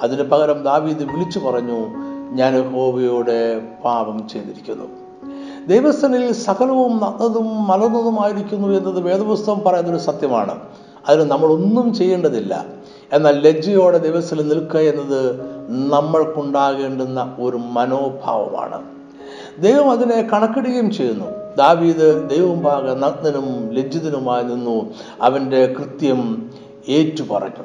അതിന് 0.01 0.23
പകരം 0.23 0.63
ദാവീദ് 0.63 1.03
വിളിച്ചു 1.03 1.39
പറഞ്ഞു 1.39 1.87
ഞാൻ 2.31 2.73
ഹോബിയോടെ 2.73 3.61
പാപം 3.85 4.27
ചെയ്തിരിക്കുന്നു. 4.27 4.85
ദൈവസ്ഥനിൽ 5.67 6.33
സകലവും 6.33 6.91
നന്നതും 6.97 7.67
മലർന്നതുമായിരിക്കുന്നു 7.67 8.67
എന്നത് 8.67 8.99
വേദപുസ്തകം 8.99 9.61
പറയുന്നൊരു 9.65 9.97
സത്യമാണ്. 9.97 10.59
അതിന് 11.07 11.31
നമ്മളൊന്നും 11.31 11.93
ചെയ്യേണ്ടതില്ല. 11.93 12.65
എന്നാൽ 13.13 13.39
ലജ്ജയോടെ 13.39 13.97
ദിവസത്തിൽ 13.97 14.47
നിൽക്കുക 14.47 14.79
എന്നത് 14.79 15.41
നമ്മൾക്കുണ്ടാകേണ്ടുന്ന 15.69 17.35
ഒരു 17.39 17.57
മനോഭാവമാണ്. 17.57 18.83
ദൈവം 19.59 19.91
അതിനെ 19.91 20.29
കണക്കിടുകയും 20.33 20.91
ചെയ്യുന്നു. 20.91 21.25
ദാവീദ് 21.57 22.29
ദൈവമുമ്പാകെ 22.29 22.93
നഗ്നനും 22.93 23.71
ലജ്ജിതനുമായി 23.71 24.43
നിന്നു 24.43 24.93
അവന്റെ 25.21 25.75
കൃത്യം 25.79 26.49
ഏറ്റുപറഞ്ഞു. 26.89 27.63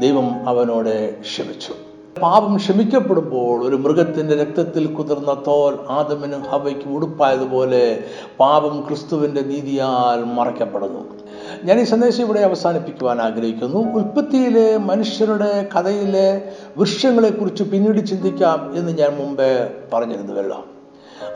ദൈവം 0.00 0.48
അവനോട് 0.48 1.20
ക്ഷമിച്ചു. 1.20 1.72
പാപം 2.20 2.56
ക്ഷമിക്കപ്പെടുമ്പോൾ 2.56 3.68
ഒരു 3.68 3.76
മൃഗത്തിന്റെ 3.76 4.36
രക്തത്തിൽ 4.36 4.86
കുതിർന്ന 4.86 5.42
തോൽ 5.46 5.78
ആദമിനും 5.88 6.42
ഹവയ്ക്കും 6.42 6.94
ഉടുപ്പായതുപോലെ 6.94 8.04
പാപം 8.40 8.84
ക്രിസ്തുവിന്റെ 8.88 9.40
നീതിയാൽ 9.40 10.24
മറയ്ക്കപ്പെടുന്നു. 10.24 11.27
ഞാൻ 11.64 11.80
ഈ 11.80 11.84
സന്ദേശം 11.84 12.24
ഇവിടെ 12.24 12.40
അവസാനിപ്പിക്കുവാൻ 12.40 13.20
ആഗ്രഹിക്കുന്നു. 13.20 13.92
ഉൽപ്പത്തിയിലെ 13.92 14.76
മനുഷ്യരുടെ 14.76 15.68
കഥയിലെ 15.76 16.42
വൃക്ഷങ്ങളെക്കുറിച്ച് 16.78 17.62
പിന്നീട് 17.62 18.06
ചിന്തിക്കാം 18.06 18.72
എന്ന് 18.74 18.98
ഞാൻ 18.98 19.16
മുമ്പേ 19.16 19.70
പറഞ്ഞിരുന്നുവല്ലോ 19.92 20.64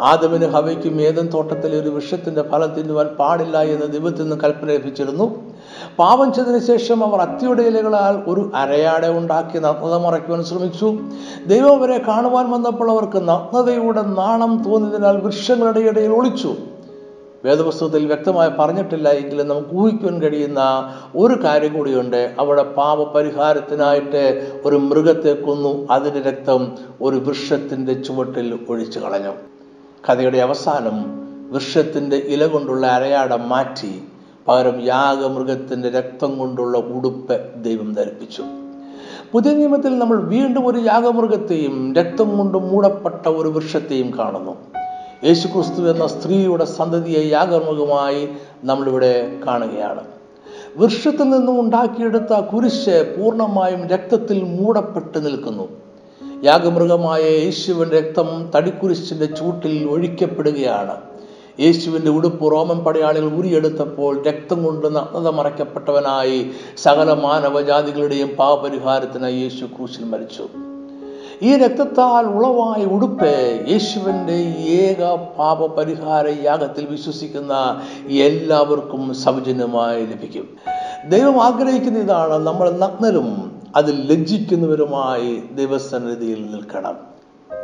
ആദമിന് 0.00 0.46
ഹവയ്ക്കും 0.46 1.00
ഏതൻ 1.02 1.26
തോട്ടത്തിലെ 1.26 1.80
ഒരു 1.80 1.88
വൃക്ഷത്തിന്റെ 1.88 2.42
ഫലം 2.42 2.74
തിന്നുവാൻ 2.74 3.06
പാടില്ല 3.06 3.62
എന്ന് 3.62 3.92
ദൈവത്തിൽ 3.92 4.22
നിന്ന് 4.22 4.36
കൽപ്പന 4.36 4.68
ലഭിച്ചിരുന്നു. 4.68 5.54
പാപം 5.98 6.32
ചെയ്തതിനു 6.32 6.58
ശേഷം 6.58 7.04
അവർ 7.04 7.20
അത്തിയുടെ 7.20 7.62
ഇലകളാൽ 7.62 8.30
ഒരു 8.30 8.52
അരയാട 8.54 9.06
ഉണ്ടാക്കി 9.06 9.58
നഗ്നത 9.58 9.94
മറയ്ക്കുവാൻ 10.06 10.44
ശ്രമിച്ചു. 10.44 10.98
ദൈവം 11.46 11.78
അവരെ 11.78 11.98
കാണുവാൻ 12.08 12.50
വന്നപ്പോൾ 12.50 12.90
അവർക്ക് 12.90 13.28
നഗ്നതയുടെ 13.28 14.02
നാണം 14.02 14.62
തോന്നിയതിനാൽ 14.66 15.16
വൃക്ഷങ്ങളുടെ 15.16 15.80
ഇടയിൽ 15.80 16.10
ഒളിച്ചു. 16.10 16.56
വേദപുസ്തകത്തിൽ 17.44 18.06
വ്യക്തമായി 18.06 18.50
പറഞ്ഞിട്ടില്ല 18.58 19.08
എങ്കിലും 19.08 19.48
നമുക്ക് 19.48 19.68
ഊഹിക്കുവാൻ 19.74 20.22
കഴിയുന്ന 20.22 20.60
ഒരു 21.16 21.44
കാര്യം 21.44 21.72
കൂടിയുണ്ട്. 21.72 22.34
അവിടെ 22.38 22.62
പാപപരിഹാരത്തിനായിട്ട് 22.62 24.52
ഒരു 24.64 24.76
മൃഗത്തെ 24.76 25.32
കൊന്നു. 25.32 25.86
അതിന്റെ 25.90 26.20
രക്തം 26.20 26.72
ഒരു 27.00 27.16
വൃക്ഷത്തിന്റെ 27.16 27.94
ചുവട്ടിൽ 27.94 28.58
ഒഴിച്ചു 28.68 28.98
കളഞ്ഞു. 28.98 29.32
കഥയുടെ 30.10 30.38
അവസാനം 30.38 31.22
വൃക്ഷത്തിന്റെ 31.52 32.16
ഇല 32.16 32.46
കൊണ്ടുള്ള 32.46 32.86
അരയാടം 32.86 33.48
മാറ്റി 33.48 34.02
പകരം 34.48 34.80
യാഗമൃഗത്തിന്റെ 34.80 35.90
രക്തം 35.90 36.38
കൊണ്ടുള്ള 36.38 36.78
ഉടുപ്പ് 36.78 37.64
ദൈവം 37.64 37.94
ധരിപ്പിച്ചു. 37.94 38.42
പുതിയ 39.32 39.54
നിയമത്തിൽ 39.54 39.98
നമ്മൾ 39.98 40.20
വീണ്ടും 40.20 40.66
ഒരു 40.66 40.78
യാഗമൃഗത്തെയും 40.78 41.94
രക്തം 41.94 42.38
കൊണ്ട് 42.38 42.58
മൂടപ്പെട്ട 42.58 43.28
ഒരു 43.28 43.48
വൃക്ഷത്തെയും 43.48 44.18
കാണുന്നു. 44.18 44.81
യേശുക്രിസ്തു 45.24 45.90
എന്ന 45.90 46.06
സ്ത്രീയുടെ 46.06 46.64
സന്തതിയെ 46.64 47.30
യാഗമൃഗമായി 47.30 48.28
നമ്മളിവിടെ 48.64 49.40
കാണുകയാണ്. 49.46 50.04
വൃക്ഷത്തിൽ 50.76 51.30
നിന്നും 51.30 51.60
ഉണ്ടാക്കിയെടുത്ത 51.60 52.40
കുരിശ് 52.40 53.14
പൂർണമായും 53.18 53.86
രക്തത്തിൽ 53.86 54.42
മൂടപ്പെട്ട് 54.42 55.26
നിൽക്കുന്നു. 55.26 55.68
യാഗമൃഗമായ 56.44 57.22
യേശുവിന്റെ 57.22 58.00
രക്തം 58.00 58.50
തടിക്കുരിശിന്റെ 58.56 59.26
ചൂട്ടിൽ 59.26 59.88
ഒഴിക്കപ്പെടുകയാണ്. 59.90 60.96
യേശുവിന്റെ 61.60 62.10
ഉടുപ്പ് 62.10 62.52
റോമൻ 62.52 62.84
പടയാളികൾ 62.84 63.26
ഉരിയെടുത്തപ്പോൾ 63.26 64.24
രക്തം 64.24 64.64
കൊണ്ട് 64.64 64.86
നഗ്നത 64.86 65.28
മറയ്ക്കപ്പെട്ടവനായി 65.28 66.50
സകല 66.76 67.12
മാനവജാതികളുടെയും 67.12 68.28
പാപപരിഹാരത്തിനായി 68.28 69.36
യേശു 69.36 69.64
ക്രൂശിൽ 69.64 70.04
മരിച്ചു. 70.04 70.48
ഈ 71.42 71.56
രക്തത്താൽ 71.56 72.26
ഉളവായ 72.26 72.84
ഉടുപ്പ് 72.84 73.64
യേശുവിന്റെ 73.68 74.36
ഏക 74.82 75.14
പാപ 75.38 75.66
പരിഹാര 75.66 76.28
യാഗത്തിൽ 76.28 76.86
വിശ്വസിക്കുന്ന 76.86 77.80
എല്ലാവർക്കും 78.08 79.14
സൗജന്യമായി 79.14 80.06
ലഭിക്കും. 80.06 80.48
ദൈവം 81.08 81.42
ആഗ്രഹിക്കുന്ന 81.42 81.98
ഇതാണ് 81.98 82.34
നമ്മൾ 82.34 82.70
നഗ്നരും 82.70 83.60
അതിൽ 83.76 84.12
ലജ്ജിക്കുന്നവരുമായി 84.12 85.42
ദൈവസന്നിധിയിൽ 85.54 86.46
നിൽക്കണം. 86.52 86.98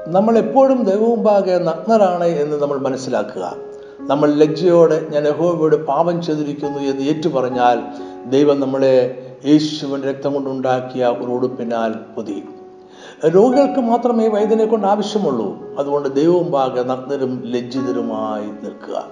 നമ്മൾ 0.07 0.39
എപ്പോഴും 0.39 0.83
ദൈവമുമ്പാകെ 0.83 1.59
നഗ്നരാണ് 1.59 2.25
എന്ന് 2.25 2.63
നമ്മൾ 2.63 2.79
മനസ്സിലാക്കുക. 2.79 3.57
നമ്മൾ 4.01 4.35
ലജ്ജയോടെ 4.35 5.07
ഞാൻ 5.11 5.29
യഹോവയോട് 5.29 5.87
പാപം 5.87 6.23
ചെയ്തിരിക്കുന്നു 6.23 6.79
എന്ന് 6.79 7.03
ഏറ്റു 7.03 7.29
പറഞ്ഞാൽ 7.29 7.83
ദൈവം 8.31 8.61
നമ്മളെ 8.61 8.97
യേശുവിന്റെ 9.47 10.09
രക്തം 10.11 10.35
കൊണ്ടുണ്ടാക്കിയ 10.35 11.07
ഒരു 11.07 11.31
ഉടുപ്പിനാൽ 11.31 11.93
പൊതിയും 11.93 12.58
രോഗികൾക്ക് 13.27 13.81
മാത്രമേ 13.81 14.29
വൈദ്യനെ 14.29 14.65
കൊണ്ട് 14.65 14.87
ആവശ്യമുള്ളൂ. 14.87 15.57
അതുകൊണ്ട് 15.79 16.15
ദൈവമുമ്പാകെ 16.15 16.83
നഗ്നരും 16.83 17.43
ലജ്ജിതരുമായി 17.47 18.47
നിൽക്കുക. 18.47 19.05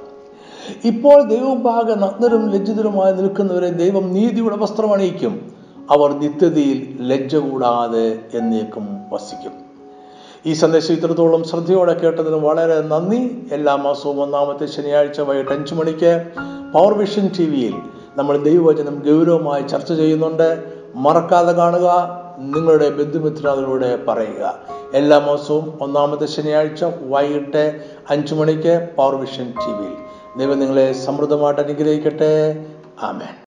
ഇപ്പോൾ 0.85 1.23
ദൈവമുമ്പാകെ 1.23 1.95
നഗ്നരും 1.95 2.51
ലജ്ജിതരുമായി 2.51 3.13
നിൽക്കുന്നവരെ 3.13 3.71
ദൈവം 3.71 4.13
നീതിയുടെ 4.13 4.57
വസ്ത്രം 4.57 4.93
അണിയിക്കും. 4.93 5.53
അവർ 5.91 6.13
നിത്യതയിൽ 6.13 6.97
ലജ്ജ 7.01 7.37
കൂടാതെ 7.37 8.19
എന്നേക്കും 8.35 8.89
വസിക്കും. 9.13 9.53
ഈ 10.47 10.53
സന്ദേശം 10.53 10.95
ഇത്രത്തോളം 10.95 11.45
ശ്രദ്ധയോടെ 11.45 11.95
കേട്ടതിന് 11.95 12.37
വളരെ 12.37 12.81
നന്ദി. 12.81 13.49
എല്ലാ 13.53 13.77
മാസവും 13.77 14.23
ഒന്നാമത്തെ 14.23 14.67
ശനിയാഴ്ച 14.67 15.21
വൈകിട്ട് 15.21 15.51
അഞ്ചു 15.51 15.75
മണിക്ക് 15.75 16.25
പവർ 16.75 16.93
വിഷൻ 16.93 17.31
ടി 17.39 17.45
വിയിൽ 17.45 17.75
നമ്മൾ 18.17 18.37
ദൈവവചനം 18.37 19.03
ഗൗരവമായി 19.07 19.63
ചർച്ച 19.63 19.93
ചെയ്യുന്നുണ്ട്. 19.93 20.65
മറക്കാതെ 20.95 21.53
കാണുക. 21.53 22.26
നിങ്ങളുടെ 22.39 22.91
ബന്ധുമിത്രാദിലൂടെ 22.91 23.97
പറയുക. 24.09 24.59
എല്ലാ 24.95 25.19
മാസവും 25.19 25.79
ഒന്നാമത്തെ 25.81 26.27
ശനിയാഴ്ച 26.27 26.85
വൈകിട്ട് 26.85 27.85
അഞ്ചു 28.11 28.35
മണിക്ക് 28.35 28.89
പവർ 28.97 29.15
വിഷൻ 29.15 29.45
ടി 29.45 29.73
വിയിൽ 29.73 29.97
ദൈവം 30.39 30.59
നിങ്ങളെ 30.59 30.93
സമൃദ്ധമായിട്ട് 30.93 31.61
അനുഗ്രഹിക്കട്ടെ. 31.61 32.65
ആമേൻ. 33.03 33.29